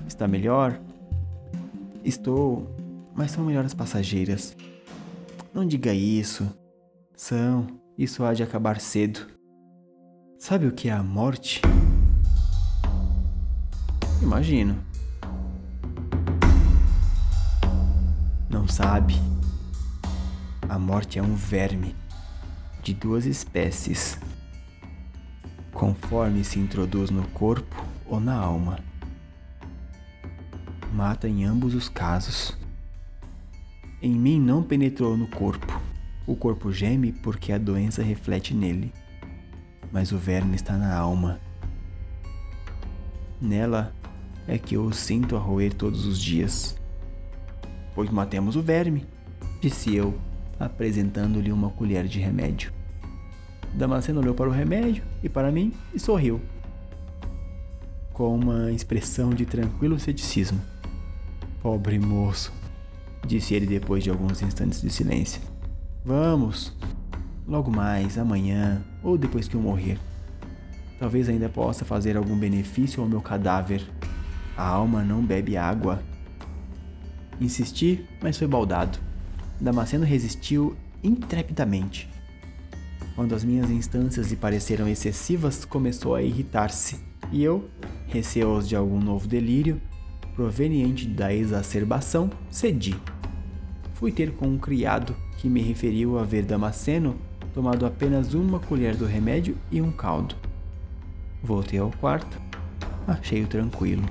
[0.08, 0.82] Está melhor?
[2.03, 2.75] Estou,
[3.15, 4.58] mas são melhores passageiras.
[5.53, 6.51] Não diga isso.
[7.15, 9.27] São, isso há de acabar cedo.
[10.39, 11.62] Sabe o que é a morte?
[14.19, 14.84] Imagino.
[18.49, 19.13] Não sabe.
[20.69, 21.95] A morte é um verme
[22.84, 24.19] de duas espécies,
[25.71, 28.77] conforme se introduz no corpo ou na alma.
[30.93, 32.58] Mata em ambos os casos.
[34.01, 35.82] Em mim não penetrou no corpo.
[36.25, 38.91] O corpo geme porque a doença reflete nele.
[39.89, 41.39] Mas o verme está na alma.
[43.39, 43.93] Nela
[44.45, 46.77] é que eu o sinto a roer todos os dias.
[47.95, 49.06] Pois matemos o verme,
[49.62, 50.19] disse eu,
[50.60, 52.72] apresentando-lhe uma colher de remédio.
[53.74, 56.41] Damasceno olhou para o remédio e para mim e sorriu,
[58.13, 60.60] com uma expressão de tranquilo ceticismo.
[61.62, 62.52] Pobre moço,
[63.26, 65.41] disse ele depois de alguns instantes de silêncio.
[66.04, 66.76] Vamos,
[67.48, 70.00] logo mais, amanhã ou depois que eu morrer.
[71.00, 73.88] Talvez ainda possa fazer algum benefício ao meu cadáver.
[74.58, 76.02] A alma não bebe água.
[77.39, 78.98] Insisti, mas foi baldado.
[79.60, 82.10] Damasceno resistiu intrepidamente.
[83.15, 87.00] Quando as minhas instâncias lhe pareceram excessivas, começou a irritar-se,
[87.32, 87.70] e eu,
[88.08, 89.82] receoso de algum novo delírio,
[90.36, 92.96] proveniente da exacerbação, cedi
[93.98, 97.15] fui ter com um criado que me referiu a ver Damasceno
[97.52, 100.36] tomado apenas uma colher do remédio e um caldo.
[101.41, 102.39] Voltei ao quarto,
[103.08, 104.06] achei-o tranquilo.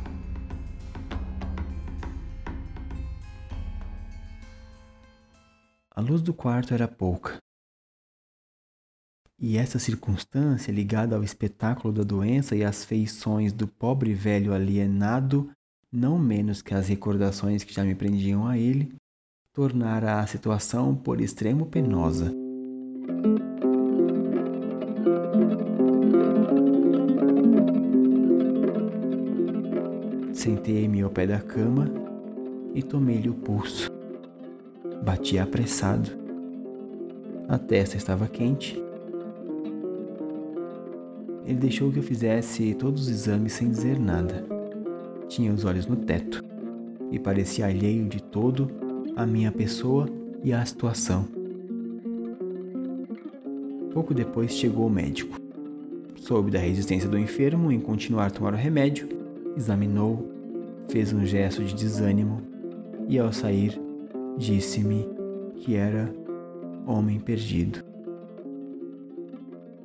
[5.99, 7.39] A luz do quarto era pouca.
[9.39, 15.51] E essa circunstância, ligada ao espetáculo da doença e às feições do pobre velho alienado,
[15.91, 18.95] não menos que as recordações que já me prendiam a ele,
[19.55, 22.31] tornara a situação por extremo penosa.
[30.35, 31.91] Sentei-me ao pé da cama
[32.75, 33.96] e tomei-lhe o pulso.
[35.03, 36.11] Bati apressado.
[37.49, 38.83] A testa estava quente.
[41.45, 44.45] Ele deixou que eu fizesse todos os exames sem dizer nada.
[45.29, 46.45] Tinha os olhos no teto
[47.11, 48.69] e parecia alheio de todo
[49.15, 50.09] a minha pessoa
[50.43, 51.27] e a situação.
[53.93, 55.41] Pouco depois chegou o médico.
[56.17, 59.09] Soube da resistência do enfermo em continuar a tomar o remédio,
[59.57, 60.29] examinou,
[60.89, 62.43] fez um gesto de desânimo
[63.09, 63.81] e, ao sair,
[64.37, 65.09] disse-me
[65.57, 66.13] que era
[66.87, 67.85] homem perdido.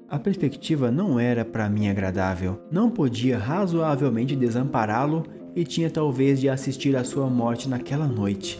[0.09, 2.59] A perspectiva não era para mim agradável.
[2.69, 5.23] Não podia razoavelmente desampará-lo
[5.55, 8.59] e tinha talvez de assistir à sua morte naquela noite.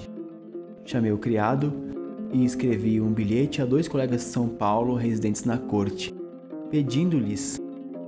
[0.85, 1.73] Chamei o criado
[2.31, 6.13] e escrevi um bilhete a dois colegas de São Paulo residentes na corte,
[6.69, 7.61] pedindo-lhes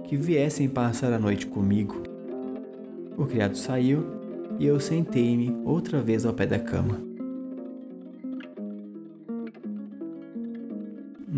[0.05, 2.01] que viessem passar a noite comigo.
[3.17, 4.05] O criado saiu
[4.57, 7.12] e eu sentei-me outra vez ao pé da cama.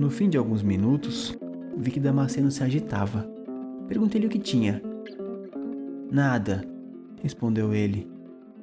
[0.06, 1.36] No fim de alguns minutos,
[1.76, 3.28] vi que Damasceno se agitava.
[3.88, 4.80] Perguntei-lhe o que tinha.
[6.12, 6.63] Nada,
[7.24, 8.08] respondeu ele.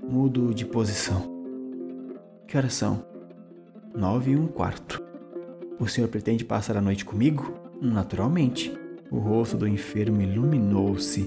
[0.08, 1.20] Mudo de posição.
[2.46, 3.04] Que horas são?
[3.92, 5.02] Nove e um quarto.
[5.80, 7.52] O senhor pretende passar a noite comigo?
[7.80, 8.72] Naturalmente.
[9.10, 11.26] O rosto do enfermo iluminou-se.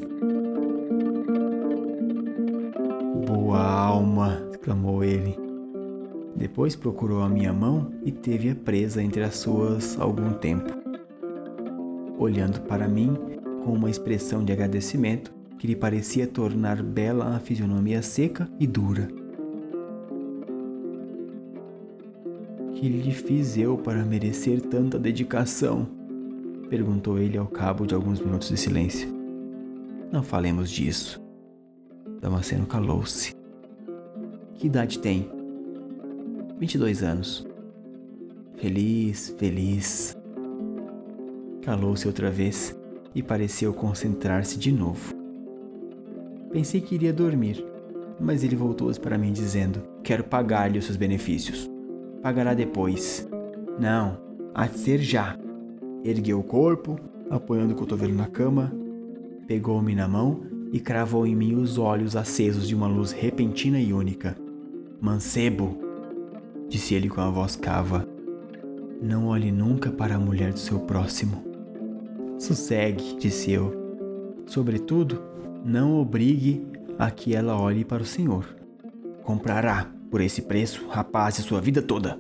[3.28, 4.48] Boa alma!
[4.54, 5.45] exclamou ele.
[6.36, 10.74] Depois procurou a minha mão e teve-a presa entre as suas algum tempo.
[12.18, 13.16] Olhando para mim
[13.64, 19.08] com uma expressão de agradecimento que lhe parecia tornar bela a fisionomia seca e dura.
[22.74, 25.88] Que lhe fiz eu para merecer tanta dedicação?
[26.70, 29.08] Perguntou ele ao cabo de alguns minutos de silêncio.
[30.12, 31.24] Não falemos disso.
[32.20, 33.34] Damasceno calou-se.
[34.56, 35.35] Que idade tem?
[36.58, 37.46] 22 anos.
[38.56, 40.18] Feliz, feliz.
[41.62, 42.78] Calou-se outra vez
[43.14, 45.14] e pareceu concentrar-se de novo.
[46.52, 47.66] Pensei que iria dormir,
[48.20, 51.70] mas ele voltou-se para mim dizendo: Quero pagar-lhe os seus benefícios.
[52.22, 53.28] Pagará depois.
[53.78, 54.18] Não,
[54.54, 55.38] há de ser já.
[56.04, 56.98] Ergueu o corpo,
[57.30, 58.72] apoiando o cotovelo na cama,
[59.46, 60.42] pegou-me na mão
[60.72, 64.38] e cravou em mim os olhos acesos de uma luz repentina e única.
[65.02, 65.85] Mancebo,
[66.68, 68.08] disse ele com a voz cava,
[69.02, 71.44] não olhe nunca para a mulher do seu próximo.
[72.40, 73.74] Sossegue, disse eu.
[74.46, 75.22] Sobretudo,
[75.64, 76.66] não obrigue
[76.98, 78.46] a que ela olhe para o Senhor.
[79.24, 82.20] Comprará, por esse preço, rapaz, sua vida toda.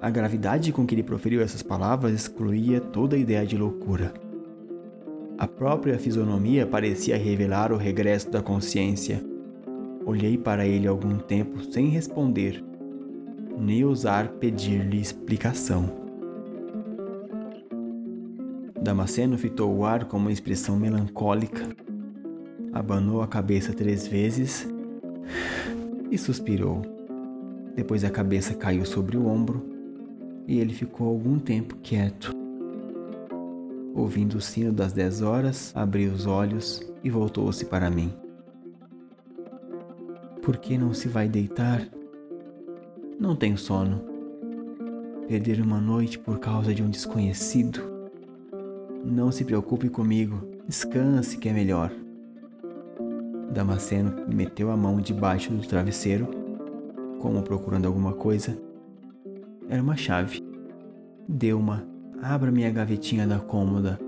[0.00, 4.12] A gravidade com que ele proferiu essas palavras excluía toda ideia de loucura.
[5.38, 9.24] A própria fisionomia parecia revelar o regresso da consciência.
[10.06, 12.62] Olhei para ele algum tempo sem responder,
[13.58, 16.04] nem ousar pedir-lhe explicação.
[18.80, 21.68] Damasceno fitou o ar com uma expressão melancólica,
[22.72, 24.68] abanou a cabeça três vezes
[26.10, 26.82] e suspirou.
[27.74, 29.64] Depois a cabeça caiu sobre o ombro
[30.46, 32.32] e ele ficou algum tempo quieto.
[33.94, 38.12] Ouvindo o sino das dez horas, abriu os olhos e voltou-se para mim.
[40.42, 41.88] Por que não se vai deitar?
[43.18, 44.00] Não tenho sono.
[45.28, 47.80] Perder uma noite por causa de um desconhecido?
[49.04, 51.92] Não se preocupe comigo, descanse que é melhor.
[53.52, 56.28] Damasceno meteu a mão debaixo do travesseiro,
[57.20, 58.58] como procurando alguma coisa,
[59.68, 60.42] era uma chave.
[61.28, 61.86] Deu uma.
[62.22, 63.98] Abra minha gavetinha da cômoda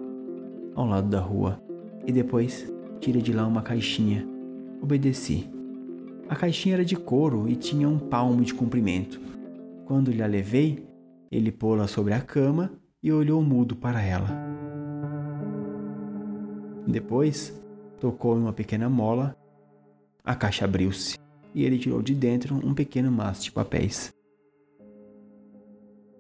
[0.75, 1.61] ao lado da rua
[2.07, 4.27] e depois tira de lá uma caixinha.
[4.83, 5.56] Obedeci.
[6.29, 9.21] A caixinha era de couro e tinha um palmo de comprimento.
[9.85, 10.85] Quando lhe a levei,
[11.31, 14.29] ele pô-la sobre a cama e olhou mudo para ela.
[16.87, 17.61] Depois,
[18.01, 19.37] tocou em uma pequena mola.
[20.25, 21.17] A caixa abriu-se
[21.55, 24.13] e ele tirou de dentro um pequeno maço de papéis.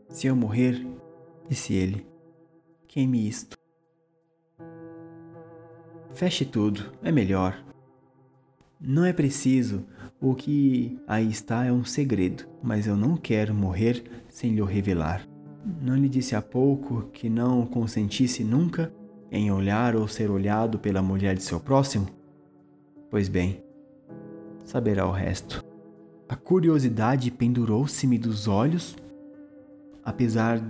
[0.08, 0.86] Se eu morrer,
[1.48, 2.06] disse ele,
[2.86, 3.56] queime isto.
[6.14, 7.62] Feche tudo, é melhor.
[8.80, 9.84] Não é preciso,
[10.20, 15.26] o que aí está é um segredo, mas eu não quero morrer sem lhe revelar.
[15.82, 18.92] Não lhe disse há pouco que não consentisse nunca
[19.30, 22.06] em olhar ou ser olhado pela mulher de seu próximo?
[23.10, 23.62] Pois bem,
[24.64, 25.64] saberá o resto.
[26.28, 28.96] A curiosidade pendurou-se-me dos olhos
[30.06, 30.60] Apesar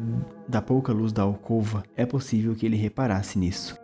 [0.49, 3.77] da pouca luz da alcova, é possível que ele reparasse nisso,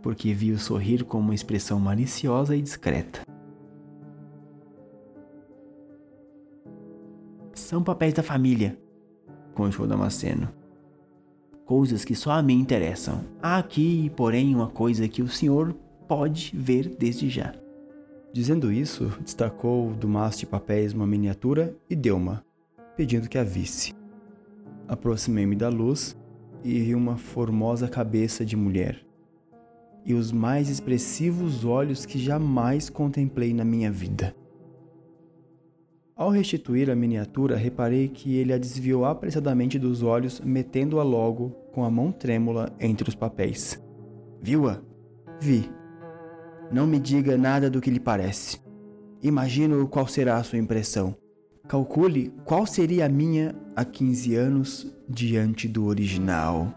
[0.00, 3.31] porque viu sorrir com uma expressão maliciosa e discreta.
[7.54, 8.78] São papéis da família,
[9.54, 10.48] contou Damasceno.
[11.64, 13.24] Coisas que só a mim interessam.
[13.42, 15.74] Há aqui, porém, uma coisa que o senhor
[16.08, 17.54] pode ver desde já.
[18.32, 22.42] Dizendo isso, destacou do maço de papéis uma miniatura e deu-ma,
[22.96, 23.94] pedindo que a visse.
[24.88, 26.16] Aproximei-me da luz
[26.64, 29.04] e vi uma formosa cabeça de mulher
[30.04, 34.34] e os mais expressivos olhos que jamais contemplei na minha vida.
[36.14, 41.84] Ao restituir a miniatura, reparei que ele a desviou apressadamente dos olhos, metendo-a logo com
[41.84, 43.82] a mão trêmula entre os papéis.
[44.40, 44.80] Viu-a?
[45.40, 45.70] Vi.
[46.70, 48.60] Não me diga nada do que lhe parece.
[49.22, 51.16] Imagino qual será a sua impressão.
[51.66, 56.74] Calcule qual seria a minha há 15 anos diante do original.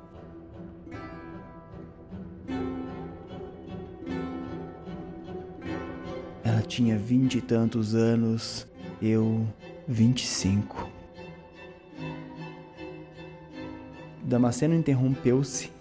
[6.43, 8.67] Ela tinha vinte e tantos anos,
[9.01, 9.45] eu
[9.87, 10.89] vinte e cinco.
[14.23, 15.71] Damasceno interrompeu-se,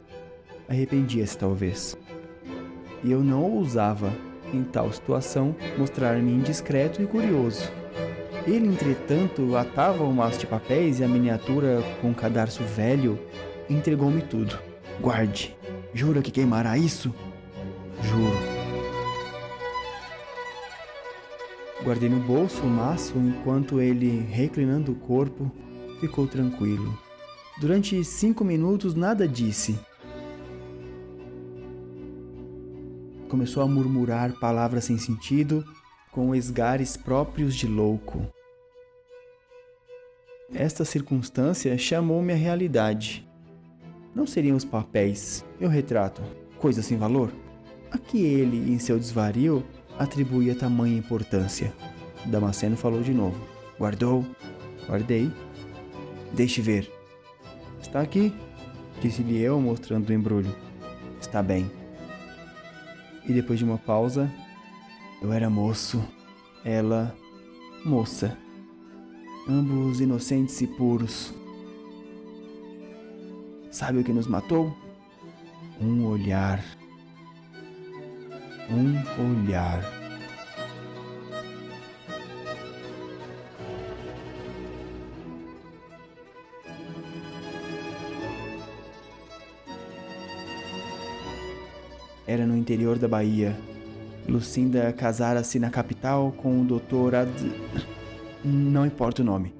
[0.68, 1.96] arrependia-se talvez.
[3.02, 4.12] E eu não ousava,
[4.52, 7.70] em tal situação, mostrar-me indiscreto e curioso.
[8.46, 13.18] Ele, entretanto, atava o maço de papéis e a miniatura com um cadarço velho
[13.68, 14.58] entregou-me tudo.
[15.00, 15.56] Guarde.
[15.94, 17.14] Jura que queimará isso?
[18.02, 18.53] Juro.
[21.84, 25.52] Guardei no bolso o maço enquanto ele, reclinando o corpo,
[26.00, 26.98] ficou tranquilo.
[27.60, 29.78] Durante cinco minutos nada disse.
[33.28, 35.62] Começou a murmurar palavras sem sentido,
[36.10, 38.26] com esgares próprios de louco.
[40.54, 43.28] Esta circunstância chamou-me à realidade.
[44.14, 46.22] Não seriam os papéis, meu retrato,
[46.58, 47.30] coisa sem valor?
[47.90, 49.62] A que ele, em seu desvario,
[49.98, 51.72] atribuía tamanha importância.
[52.26, 53.38] Damasceno falou de novo.
[53.78, 54.24] Guardou?
[54.86, 55.30] Guardei.
[56.32, 56.90] Deixe ver.
[57.80, 58.34] Está aqui,
[59.00, 60.54] disse-lhe eu, mostrando o embrulho.
[61.20, 61.70] Está bem.
[63.26, 64.30] E depois de uma pausa,
[65.22, 66.02] eu era moço,
[66.64, 67.14] ela
[67.84, 68.36] moça.
[69.48, 71.32] Ambos inocentes e puros.
[73.70, 74.74] Sabe o que nos matou?
[75.80, 76.64] Um olhar
[78.70, 79.82] um olhar.
[92.26, 93.56] Era no interior da Bahia.
[94.26, 97.30] Lucinda casara-se na capital com o doutor Ad...
[98.42, 99.54] Não importa o nome.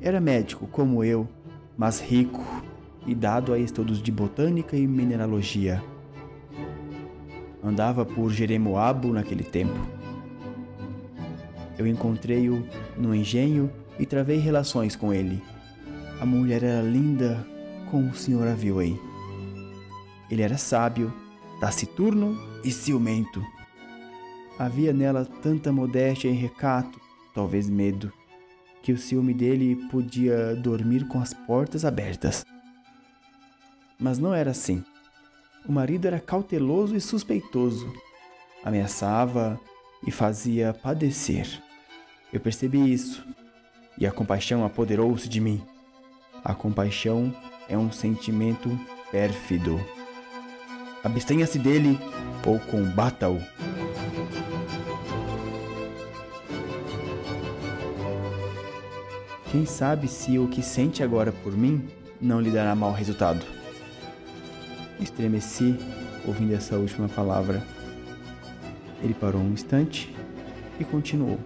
[0.00, 1.26] Era médico, como eu,
[1.76, 2.44] mas rico
[3.06, 5.82] e dado a estudos de botânica e mineralogia.
[7.62, 9.78] Andava por Jeremoabo naquele tempo.
[11.78, 15.42] Eu encontrei-o no engenho e travei relações com ele.
[16.20, 17.46] A mulher era linda
[17.90, 18.98] como o senhor a viu aí.
[20.30, 21.12] Ele era sábio,
[21.60, 23.44] taciturno e ciumento.
[24.58, 27.00] Havia nela tanta modéstia e recato,
[27.34, 28.12] talvez medo,
[28.82, 32.44] que o ciúme dele podia dormir com as portas abertas.
[33.98, 34.84] Mas não era assim.
[35.68, 37.92] O marido era cauteloso e suspeitoso.
[38.64, 39.60] Ameaçava
[40.04, 41.62] e fazia padecer.
[42.32, 43.24] Eu percebi isso
[43.96, 45.62] e a compaixão apoderou-se de mim.
[46.44, 47.32] A compaixão
[47.68, 48.76] é um sentimento
[49.12, 49.80] pérfido.
[51.04, 51.96] Abstenha-se dele
[52.44, 53.38] ou combata-o.
[59.52, 61.86] Quem sabe se o que sente agora por mim
[62.20, 63.61] não lhe dará mau resultado.
[65.02, 65.76] Estremeci
[66.26, 67.62] ouvindo essa última palavra.
[69.02, 70.14] Ele parou um instante
[70.78, 71.40] e continuou.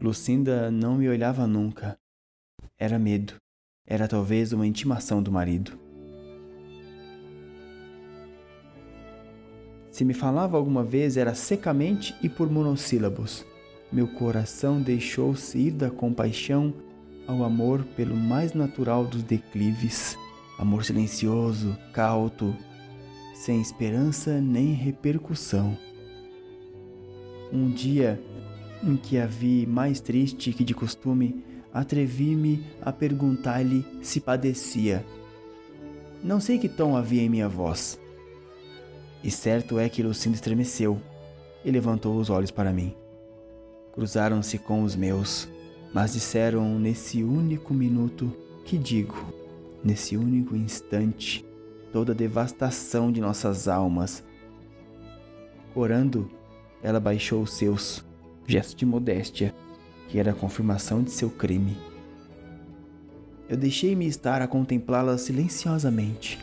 [0.00, 1.98] Lucinda não me olhava nunca.
[2.78, 3.34] Era medo.
[3.86, 5.78] Era talvez uma intimação do marido.
[9.90, 13.46] Se me falava alguma vez era secamente e por monossílabos.
[13.90, 16.74] Meu coração deixou-se ir da compaixão
[17.26, 20.16] ao amor pelo mais natural dos declives,
[20.58, 22.54] amor silencioso, cauto,
[23.34, 25.76] sem esperança nem repercussão.
[27.52, 28.20] Um dia
[28.82, 35.04] em que a vi mais triste que de costume, atrevi-me a perguntar-lhe se padecia.
[36.22, 38.00] Não sei que tom havia em minha voz.
[39.22, 41.00] E certo é que Lucinda estremeceu
[41.64, 42.94] e levantou os olhos para mim.
[43.92, 45.48] Cruzaram-se com os meus
[45.96, 48.30] mas disseram nesse único minuto
[48.66, 49.16] que digo,
[49.82, 51.42] nesse único instante,
[51.90, 54.22] toda a devastação de nossas almas.
[55.74, 56.30] Orando,
[56.82, 58.04] ela baixou os seus,
[58.46, 59.54] gesto de modéstia,
[60.06, 61.78] que era a confirmação de seu crime.
[63.48, 66.38] Eu deixei-me estar a contemplá-la silenciosamente.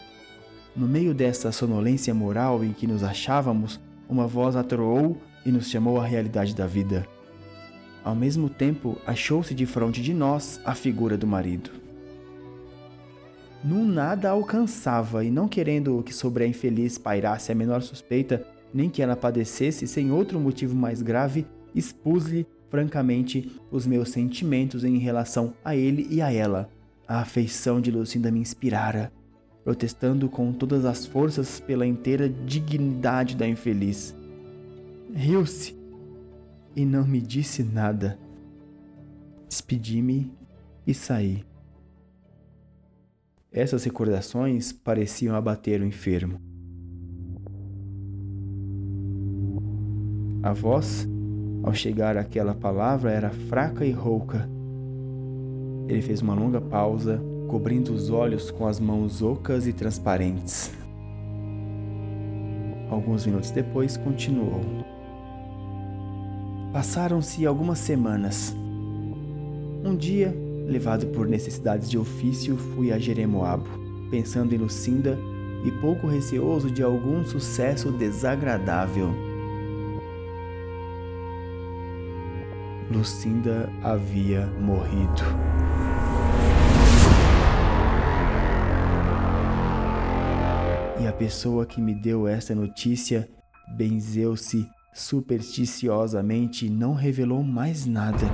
[0.76, 3.80] No meio dessa sonolência moral em que nos achávamos,
[4.10, 7.08] uma voz atroou e nos chamou à realidade da vida.
[8.04, 11.70] Ao mesmo tempo, achou-se de frente de nós a figura do marido.
[13.64, 18.90] Num nada alcançava, e não querendo que sobre a infeliz pairasse a menor suspeita, nem
[18.90, 25.54] que ela padecesse sem outro motivo mais grave, expus-lhe francamente os meus sentimentos em relação
[25.64, 26.70] a ele e a ela.
[27.08, 29.14] A afeição de Lucinda me inspirara,
[29.64, 34.14] protestando com todas as forças pela inteira dignidade da infeliz.
[35.14, 35.83] Riu-se
[36.76, 38.18] e não me disse nada.
[39.48, 40.32] Despedi-me
[40.86, 41.46] e saí.
[43.52, 46.42] Essas recordações pareciam abater o enfermo.
[50.42, 51.08] A voz,
[51.64, 54.50] ao chegar àquela palavra, era fraca e rouca.
[55.88, 60.74] Ele fez uma longa pausa, cobrindo os olhos com as mãos ocas e transparentes.
[62.90, 64.93] Alguns minutos depois, continuou.
[66.74, 68.52] Passaram-se algumas semanas.
[69.86, 70.36] Um dia,
[70.68, 73.70] levado por necessidades de ofício, fui a Jeremoabo,
[74.10, 75.16] pensando em Lucinda
[75.64, 79.14] e pouco receoso de algum sucesso desagradável.
[82.92, 85.22] Lucinda havia morrido.
[91.00, 93.30] E a pessoa que me deu essa notícia
[93.78, 98.28] benzeu-se supersticiosamente não revelou mais nada.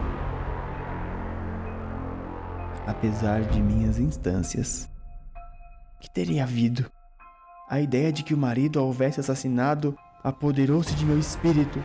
[2.86, 4.90] Apesar de minhas instâncias.
[6.02, 6.92] Que teria havido?
[7.70, 11.82] A ideia de que o marido a houvesse assassinado apoderou-se de meu espírito.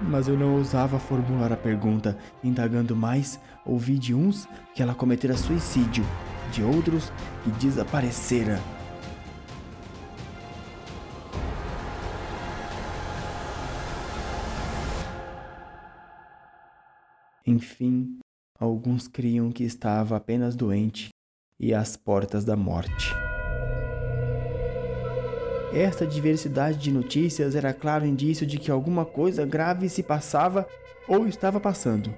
[0.00, 5.36] Mas eu não ousava formular a pergunta, indagando mais, ouvi de uns que ela cometera
[5.36, 6.04] suicídio,
[6.52, 7.12] de outros
[7.42, 8.60] que desaparecera.
[17.48, 18.18] Enfim,
[18.60, 21.08] alguns criam que estava apenas doente
[21.58, 23.14] e às portas da morte.
[25.72, 30.68] Esta diversidade de notícias era claro indício de que alguma coisa grave se passava
[31.08, 32.12] ou estava passando.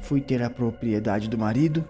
[0.00, 1.82] Fui ter a propriedade do marido,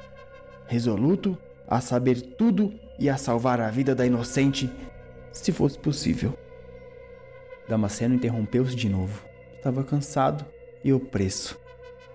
[0.69, 1.37] resoluto
[1.67, 4.71] a saber tudo e a salvar a vida da inocente,
[5.33, 6.39] se fosse possível.
[7.69, 9.25] Damasceno interrompeu-se de novo.
[9.57, 10.47] Estava cansado
[10.85, 11.62] e opresso.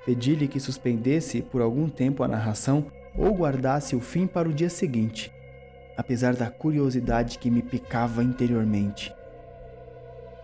[0.07, 4.69] Pedi-lhe que suspendesse por algum tempo a narração ou guardasse o fim para o dia
[4.69, 5.29] seguinte,
[5.97, 9.13] apesar da curiosidade que me picava interiormente.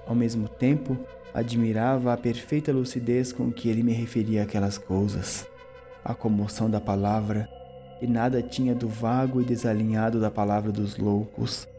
[0.05, 0.97] Ao mesmo tempo,
[1.33, 5.47] admirava a perfeita lucidez com que ele me referia aquelas coisas,
[6.03, 7.47] a comoção da palavra,
[8.01, 11.69] e nada tinha do vago e desalinhado da palavra dos loucos.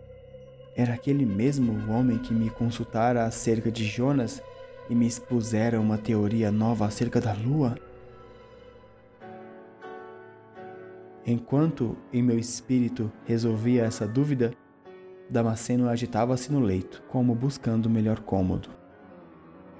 [0.74, 4.42] Era aquele mesmo homem que me consultara acerca de Jonas
[4.88, 7.76] e me expuseram uma teoria nova acerca da lua?
[11.26, 14.52] Enquanto em meu espírito resolvia essa dúvida,
[15.28, 18.68] Damasceno agitava-se no leito, como buscando o melhor cômodo.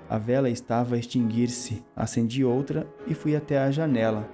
[0.08, 4.28] A vela estava a extinguir-se, acendi outra e fui até a janela,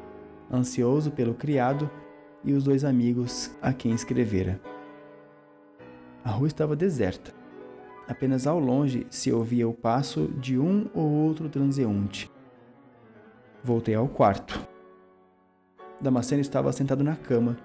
[0.53, 1.91] ansioso pelo criado
[2.45, 4.61] e os dois amigos a quem escrevera.
[6.25, 7.40] A rua estava deserta.
[8.11, 12.29] Apenas ao longe se ouvia o passo de um ou outro transeunte.
[13.63, 14.67] Voltei ao quarto.
[16.01, 17.57] Damasceno estava sentado na cama,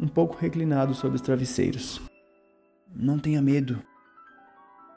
[0.00, 2.00] um pouco reclinado sobre os travesseiros.
[2.96, 3.82] Não tenha medo,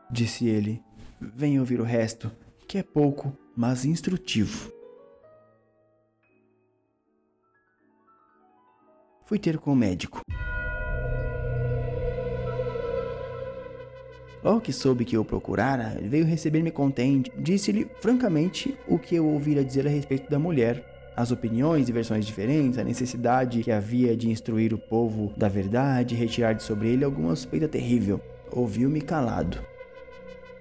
[0.10, 0.82] disse ele.
[1.20, 2.32] Venha ouvir o resto,
[2.66, 4.72] que é pouco, mas instrutivo.
[9.26, 10.22] Fui ter com o médico.
[14.48, 17.30] Logo que soube que eu procurara, veio receber-me contente.
[17.38, 20.86] Disse-lhe francamente o que eu ouvira dizer a respeito da mulher,
[21.18, 26.16] as opiniões e versões diferentes, a necessidade que havia de instruir o povo da verdade
[26.16, 28.22] e retirar de sobre ele alguma suspeita terrível.
[28.50, 29.60] Ouviu-me calado.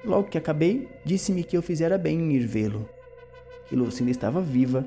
[0.05, 2.89] Logo que acabei, disse-me que eu fizera bem em ir vê-lo,
[3.69, 4.85] que Lucinda estava viva,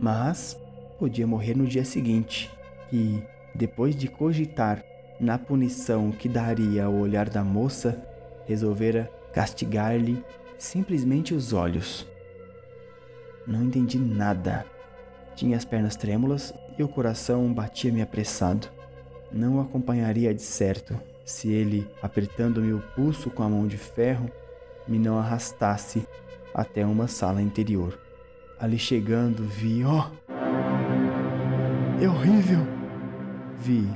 [0.00, 0.58] mas
[0.98, 2.50] podia morrer no dia seguinte,
[2.90, 3.22] e,
[3.54, 4.82] depois de cogitar
[5.20, 8.07] na punição que daria ao olhar da moça,
[8.48, 10.24] resolvera castigar-lhe
[10.58, 12.06] simplesmente os olhos.
[13.46, 14.66] Não entendi nada.
[15.36, 18.68] Tinha as pernas trêmulas e o coração batia-me apressado.
[19.30, 24.30] Não o acompanharia de certo se ele, apertando-me o pulso com a mão de ferro,
[24.86, 26.08] me não arrastasse
[26.54, 28.00] até uma sala interior.
[28.58, 30.08] Ali chegando, vi, ó!
[30.08, 30.28] Oh,
[32.02, 32.66] é horrível!
[33.58, 33.86] Vi,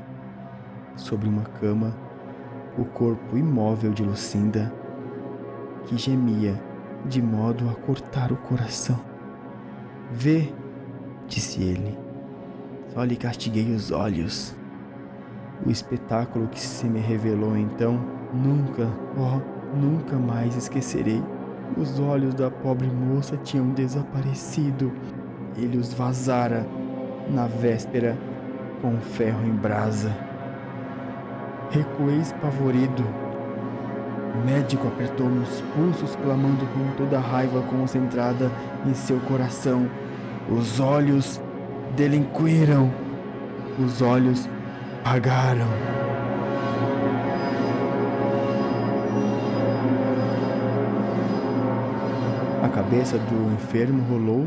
[0.94, 1.96] sobre uma cama,
[2.76, 4.72] o corpo imóvel de Lucinda,
[5.86, 6.60] que gemia
[7.06, 8.98] de modo a cortar o coração.
[10.10, 10.52] Vê,
[11.26, 11.98] disse ele,
[12.92, 14.54] só lhe castiguei os olhos.
[15.66, 18.00] O espetáculo que se me revelou então,
[18.32, 21.22] nunca, oh, nunca mais esquecerei.
[21.76, 24.92] Os olhos da pobre moça tinham desaparecido.
[25.56, 26.66] Ele os vazara
[27.30, 28.18] na véspera
[28.80, 30.31] com ferro em brasa.
[31.72, 33.02] Recuei espavorido.
[34.34, 38.50] O médico apertou meus pulsos, clamando com toda a raiva concentrada
[38.86, 39.88] em seu coração.
[40.50, 41.40] Os olhos
[41.96, 42.92] delinquiram.
[43.82, 44.46] Os olhos
[45.02, 45.66] pagaram.
[52.62, 54.46] A cabeça do enfermo rolou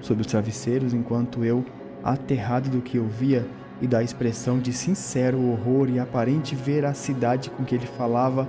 [0.00, 1.64] sobre os travesseiros enquanto eu,
[2.04, 3.44] aterrado do que eu via
[3.84, 8.48] e da expressão de sincero horror e aparente veracidade com que ele falava,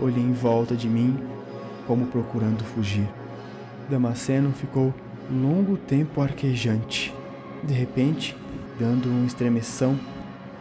[0.00, 1.18] olhei em volta de mim
[1.84, 3.08] como procurando fugir.
[3.90, 4.94] Damasceno ficou
[5.28, 7.12] longo tempo arquejante.
[7.64, 8.36] De repente,
[8.78, 9.98] dando uma estremeção,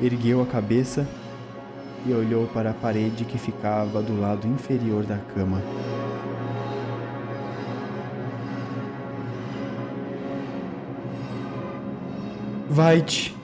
[0.01, 1.07] ergueu a cabeça
[2.03, 5.61] e olhou para a parede que ficava do lado inferior da cama.
[12.67, 13.40] Vai-te!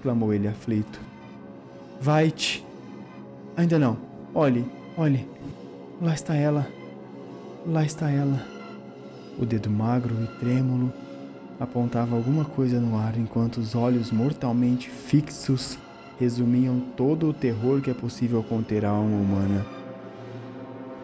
[0.00, 0.98] Exclamou ele aflito.
[2.00, 2.66] Vai-te!
[3.54, 3.98] Ainda não.
[4.34, 4.64] Olhe,
[4.96, 5.28] olhe.
[6.00, 6.66] Lá está ela.
[7.66, 8.42] Lá está ela.
[9.38, 10.90] O dedo magro e trêmulo
[11.58, 15.78] apontava alguma coisa no ar enquanto os olhos mortalmente fixos
[16.18, 19.66] resumiam todo o terror que é possível conter a alma humana.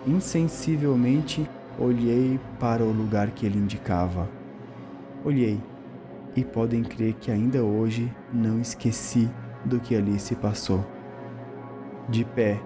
[0.07, 1.47] Insensivelmente
[1.79, 4.27] olhei para o lugar que ele indicava.
[5.23, 5.61] Olhei
[6.37, 9.29] e podem crer que ainda hoje não esqueci
[9.65, 10.85] do que ali se passou.
[12.09, 12.61] De pé,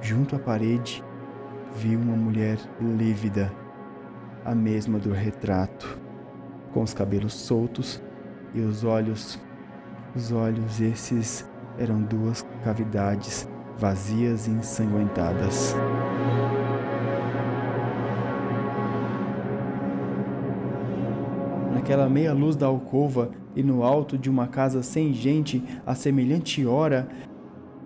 [0.00, 1.04] junto à parede,
[1.74, 3.52] vi uma mulher lívida,
[4.44, 5.98] a mesma do retrato,
[6.72, 8.02] com os cabelos soltos
[8.54, 9.38] e os olhos.
[10.14, 15.74] Os olhos esses eram duas cavidades vazias e ensanguentadas.
[21.84, 26.64] Naquela meia luz da alcova e no alto de uma casa sem gente, a semelhante
[26.64, 27.06] hora,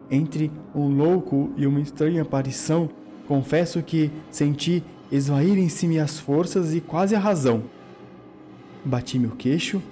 [0.09, 2.88] entre um louco e uma estranha aparição,
[3.26, 7.64] confesso que senti esvaírem-se minhas forças e quase a razão.
[8.84, 9.82] Bati meu queixo,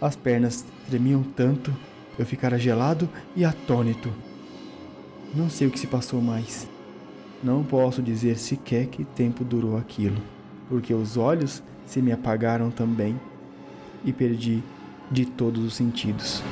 [0.00, 1.74] as pernas tremiam tanto,
[2.16, 4.12] eu ficara gelado e atônito.
[5.34, 6.68] Não sei o que se passou mais.
[7.42, 10.22] Não posso dizer sequer que tempo durou aquilo,
[10.68, 13.18] porque os olhos se me apagaram também
[14.04, 14.62] e perdi
[15.10, 16.42] de todos os sentidos.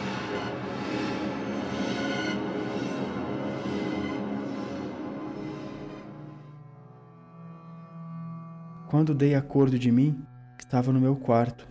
[8.89, 10.23] Quando dei acordo de mim,
[10.59, 11.67] estava no meu quarto,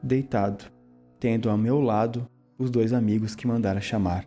[0.00, 0.64] deitado,
[1.18, 4.24] tendo ao meu lado os dois amigos que mandara chamar.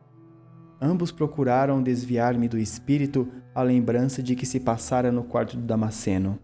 [0.81, 6.37] Ambos procuraram desviar-me do espírito a lembrança de que se passara no quarto do Damasceno.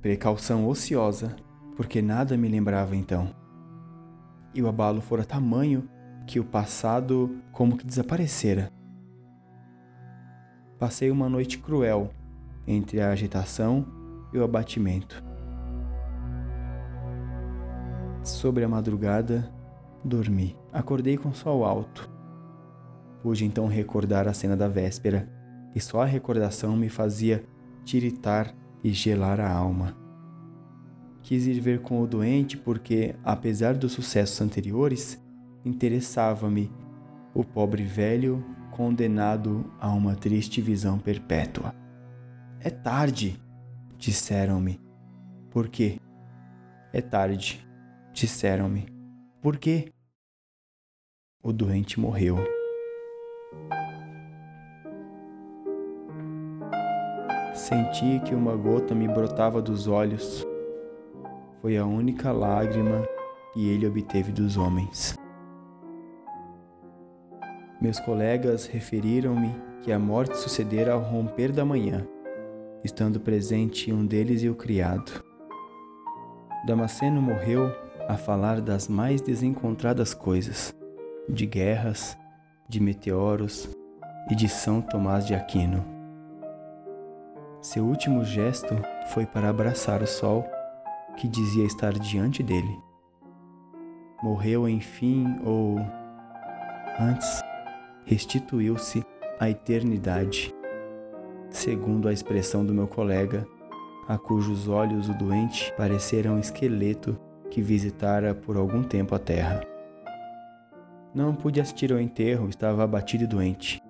[0.00, 1.34] Precaução ociosa,
[1.76, 3.34] porque nada me lembrava então.
[4.54, 5.88] E o abalo fora tamanho
[6.26, 8.70] que o passado como que desaparecera.
[10.78, 12.10] Passei uma noite cruel
[12.66, 13.86] entre a agitação
[14.32, 15.22] e o abatimento.
[18.22, 19.50] Sobre a madrugada,
[20.04, 20.56] dormi.
[20.72, 22.10] Acordei com sol alto.
[23.22, 25.28] Pude então recordar a cena da véspera,
[25.74, 27.44] e só a recordação me fazia
[27.84, 29.96] tiritar e gelar a alma.
[31.22, 35.20] Quis ir ver com o doente porque, apesar dos sucessos anteriores,
[35.64, 36.70] interessava-me
[37.34, 41.74] o pobre velho condenado a uma triste visão perpétua.
[42.60, 43.40] É tarde,
[43.98, 44.80] disseram-me.
[45.50, 45.98] Por quê?
[46.92, 47.66] É tarde,
[48.12, 48.86] disseram-me.
[49.40, 49.92] Por quê?
[51.42, 52.55] O doente morreu.
[57.56, 60.46] Senti que uma gota me brotava dos olhos.
[61.62, 63.02] Foi a única lágrima
[63.54, 65.16] que ele obteve dos homens.
[67.80, 72.06] Meus colegas referiram-me que a morte sucedera ao romper da manhã,
[72.84, 75.24] estando presente um deles e o criado.
[76.66, 77.74] Damasceno morreu
[78.06, 80.74] a falar das mais desencontradas coisas,
[81.26, 82.18] de guerras,
[82.68, 83.74] de meteoros
[84.30, 85.95] e de São Tomás de Aquino.
[87.66, 88.76] Seu último gesto
[89.08, 90.46] foi para abraçar o sol
[91.16, 92.80] que dizia estar diante dele.
[94.22, 95.76] Morreu, enfim, ou
[96.96, 97.42] antes,
[98.04, 99.04] restituiu-se
[99.40, 100.54] à eternidade,
[101.50, 103.44] segundo a expressão do meu colega,
[104.06, 107.18] a cujos olhos o doente parecera um esqueleto
[107.50, 109.60] que visitara por algum tempo a terra.
[111.12, 113.82] Não pude assistir ao enterro, estava abatido e doente,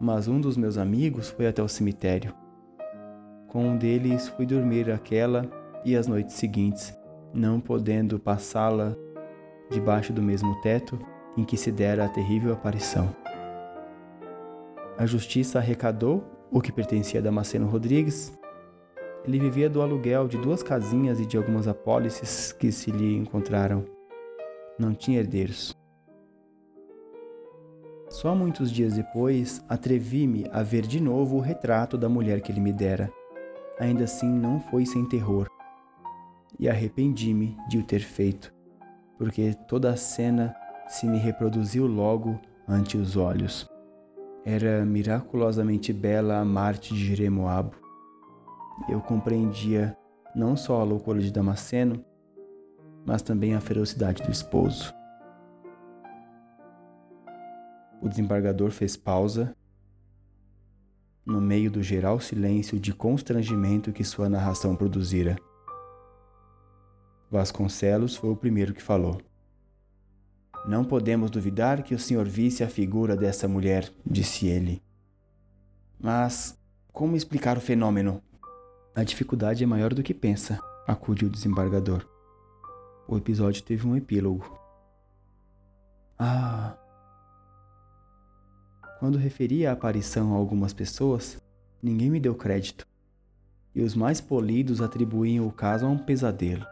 [0.00, 2.39] mas um dos meus amigos foi até o cemitério
[3.50, 5.44] com um deles fui dormir aquela
[5.84, 6.96] e as noites seguintes,
[7.34, 8.96] não podendo passá-la
[9.68, 10.98] debaixo do mesmo teto
[11.36, 13.14] em que se dera a terrível aparição.
[14.96, 18.32] A justiça arrecadou o que pertencia a Damasceno Rodrigues.
[19.24, 23.84] Ele vivia do aluguel de duas casinhas e de algumas apólices que se lhe encontraram.
[24.78, 25.76] Não tinha herdeiros.
[28.08, 32.60] Só muitos dias depois, atrevi-me a ver de novo o retrato da mulher que ele
[32.60, 33.10] me dera.
[33.80, 35.48] Ainda assim, não foi sem terror.
[36.58, 38.52] E arrependi-me de o ter feito,
[39.16, 40.54] porque toda a cena
[40.86, 43.66] se me reproduziu logo ante os olhos.
[44.44, 47.74] Era miraculosamente bela a Marte de Jeremoabo.
[48.86, 49.96] Eu compreendia
[50.36, 52.04] não só a loucura de Damasceno,
[53.06, 54.92] mas também a ferocidade do esposo.
[58.02, 59.56] O desembargador fez pausa
[61.30, 65.36] no meio do geral silêncio de constrangimento que sua narração produzira.
[67.30, 69.20] Vasconcelos foi o primeiro que falou.
[70.66, 74.82] Não podemos duvidar que o senhor visse a figura dessa mulher, disse ele.
[75.98, 76.58] Mas
[76.92, 78.22] como explicar o fenômeno?
[78.94, 82.06] A dificuldade é maior do que pensa, acudiu o desembargador.
[83.06, 84.58] O episódio teve um epílogo.
[86.18, 86.76] Ah,
[89.00, 91.42] quando referi a aparição a algumas pessoas,
[91.82, 92.86] ninguém me deu crédito,
[93.74, 96.66] e os mais polidos atribuíam o caso a um pesadelo.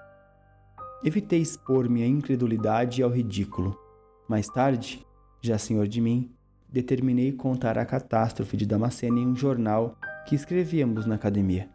[1.03, 3.75] Evitei expor minha incredulidade ao ridículo.
[4.29, 5.07] Mais tarde,
[5.41, 6.31] já senhor de mim,
[6.69, 11.71] determinei contar a catástrofe de Damasceno em um jornal que escrevíamos na academia.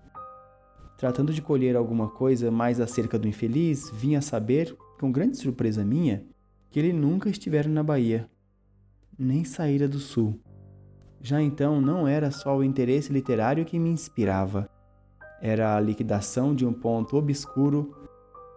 [1.00, 5.84] Tratando de colher alguma coisa mais acerca do infeliz, vim a saber, com grande surpresa
[5.84, 6.24] minha,
[6.70, 8.30] que ele nunca estivera na Bahia,
[9.18, 10.40] nem saíra do sul.
[11.22, 14.70] Já então não era só o interesse literário que me inspirava,
[15.44, 17.94] era a liquidação de um ponto obscuro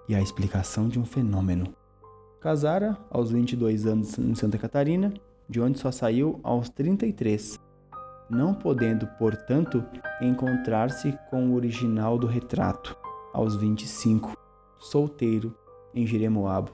[0.08, 1.74] e a explicação de um fenômeno.
[2.40, 5.12] Casara aos 22 anos em Santa Catarina,
[5.48, 7.58] de onde só saiu aos 33,
[8.30, 9.84] não podendo, portanto,
[10.22, 12.96] encontrar-se com o original do retrato,
[13.34, 14.36] aos 25,
[14.78, 15.52] solteiro,
[15.92, 16.70] em Jeremoabo.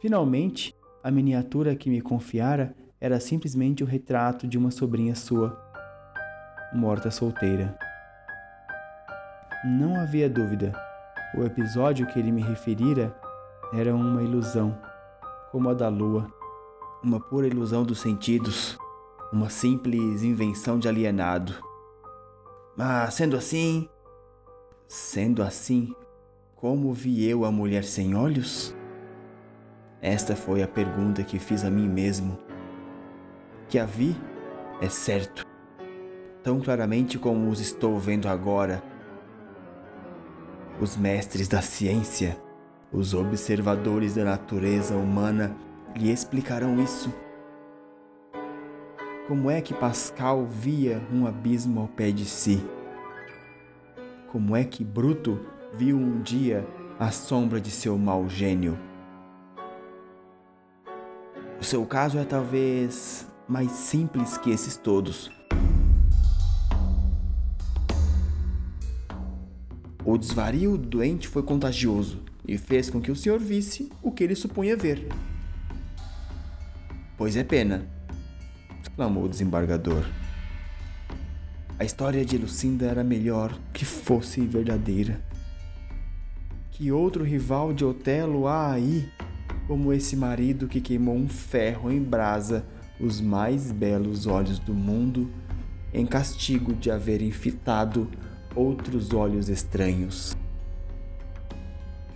[0.00, 5.58] Finalmente, a miniatura que me confiara era simplesmente o retrato de uma sobrinha sua,
[6.72, 7.78] morta solteira.
[9.64, 10.72] Não havia dúvida,
[11.36, 13.14] o episódio que ele me referira
[13.72, 14.78] era uma ilusão,
[15.50, 16.26] como a da lua,
[17.02, 18.78] uma pura ilusão dos sentidos,
[19.32, 21.54] uma simples invenção de alienado.
[22.76, 23.88] Mas sendo assim,
[24.86, 25.94] sendo assim,
[26.56, 28.77] como vi eu a mulher sem olhos?
[30.00, 32.38] Esta foi a pergunta que fiz a mim mesmo.
[33.68, 34.16] Que a vi,
[34.80, 35.44] é certo,
[36.42, 38.82] tão claramente como os estou vendo agora.
[40.80, 42.38] Os mestres da ciência,
[42.92, 45.54] os observadores da natureza humana
[45.96, 47.12] lhe explicarão isso.
[49.26, 52.64] Como é que Pascal via um abismo ao pé de si?
[54.28, 55.40] Como é que Bruto
[55.74, 56.66] viu um dia
[56.98, 58.87] a sombra de seu mau gênio?
[61.60, 65.28] O seu caso é talvez mais simples que esses todos.
[70.04, 74.22] O desvario do doente foi contagioso e fez com que o senhor visse o que
[74.22, 75.08] ele supunha ver.
[77.16, 77.88] Pois é pena,
[78.80, 80.04] exclamou o desembargador.
[81.76, 85.20] A história de Lucinda era melhor que fosse verdadeira.
[86.70, 89.10] Que outro rival de Otelo há aí
[89.68, 92.64] como esse marido que queimou um ferro em brasa
[92.98, 95.30] os mais belos olhos do mundo,
[95.92, 98.10] em castigo de haver enfitado
[98.56, 100.34] outros olhos estranhos.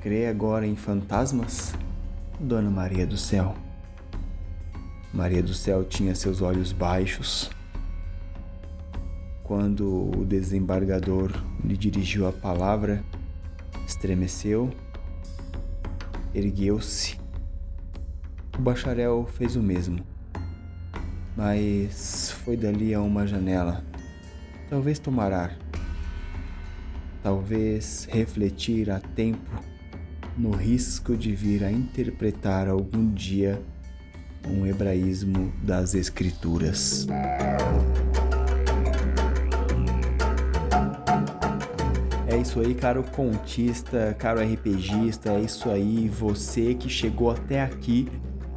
[0.00, 1.74] Crê agora em fantasmas,
[2.40, 3.54] Dona Maria do Céu?
[5.12, 7.50] Maria do Céu tinha seus olhos baixos.
[9.44, 11.30] Quando o desembargador
[11.62, 13.04] lhe dirigiu a palavra,
[13.86, 14.70] estremeceu,
[16.34, 17.21] ergueu-se
[18.62, 19.98] o bacharel fez o mesmo.
[21.36, 23.84] Mas foi dali a uma janela.
[24.70, 25.58] Talvez tomar ar.
[27.24, 29.50] Talvez refletir a tempo
[30.38, 33.60] no risco de vir a interpretar algum dia
[34.46, 37.08] um hebraísmo das Escrituras.
[42.28, 48.08] É isso aí, caro contista, caro RPGista, é isso aí, você que chegou até aqui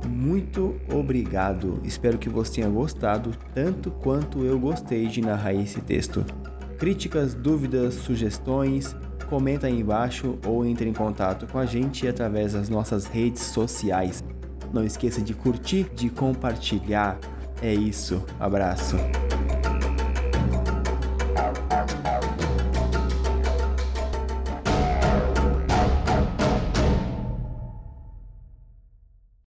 [0.06, 1.80] muito obrigado.
[1.84, 6.26] Espero que você tenha gostado tanto quanto eu gostei de narrar esse texto.
[6.78, 8.96] Críticas, dúvidas, sugestões,
[9.30, 14.24] comenta aí embaixo ou entre em contato com a gente através das nossas redes sociais.
[14.74, 17.18] Não esqueça de curtir, de compartilhar.
[17.62, 18.24] É isso.
[18.40, 18.98] Abraço.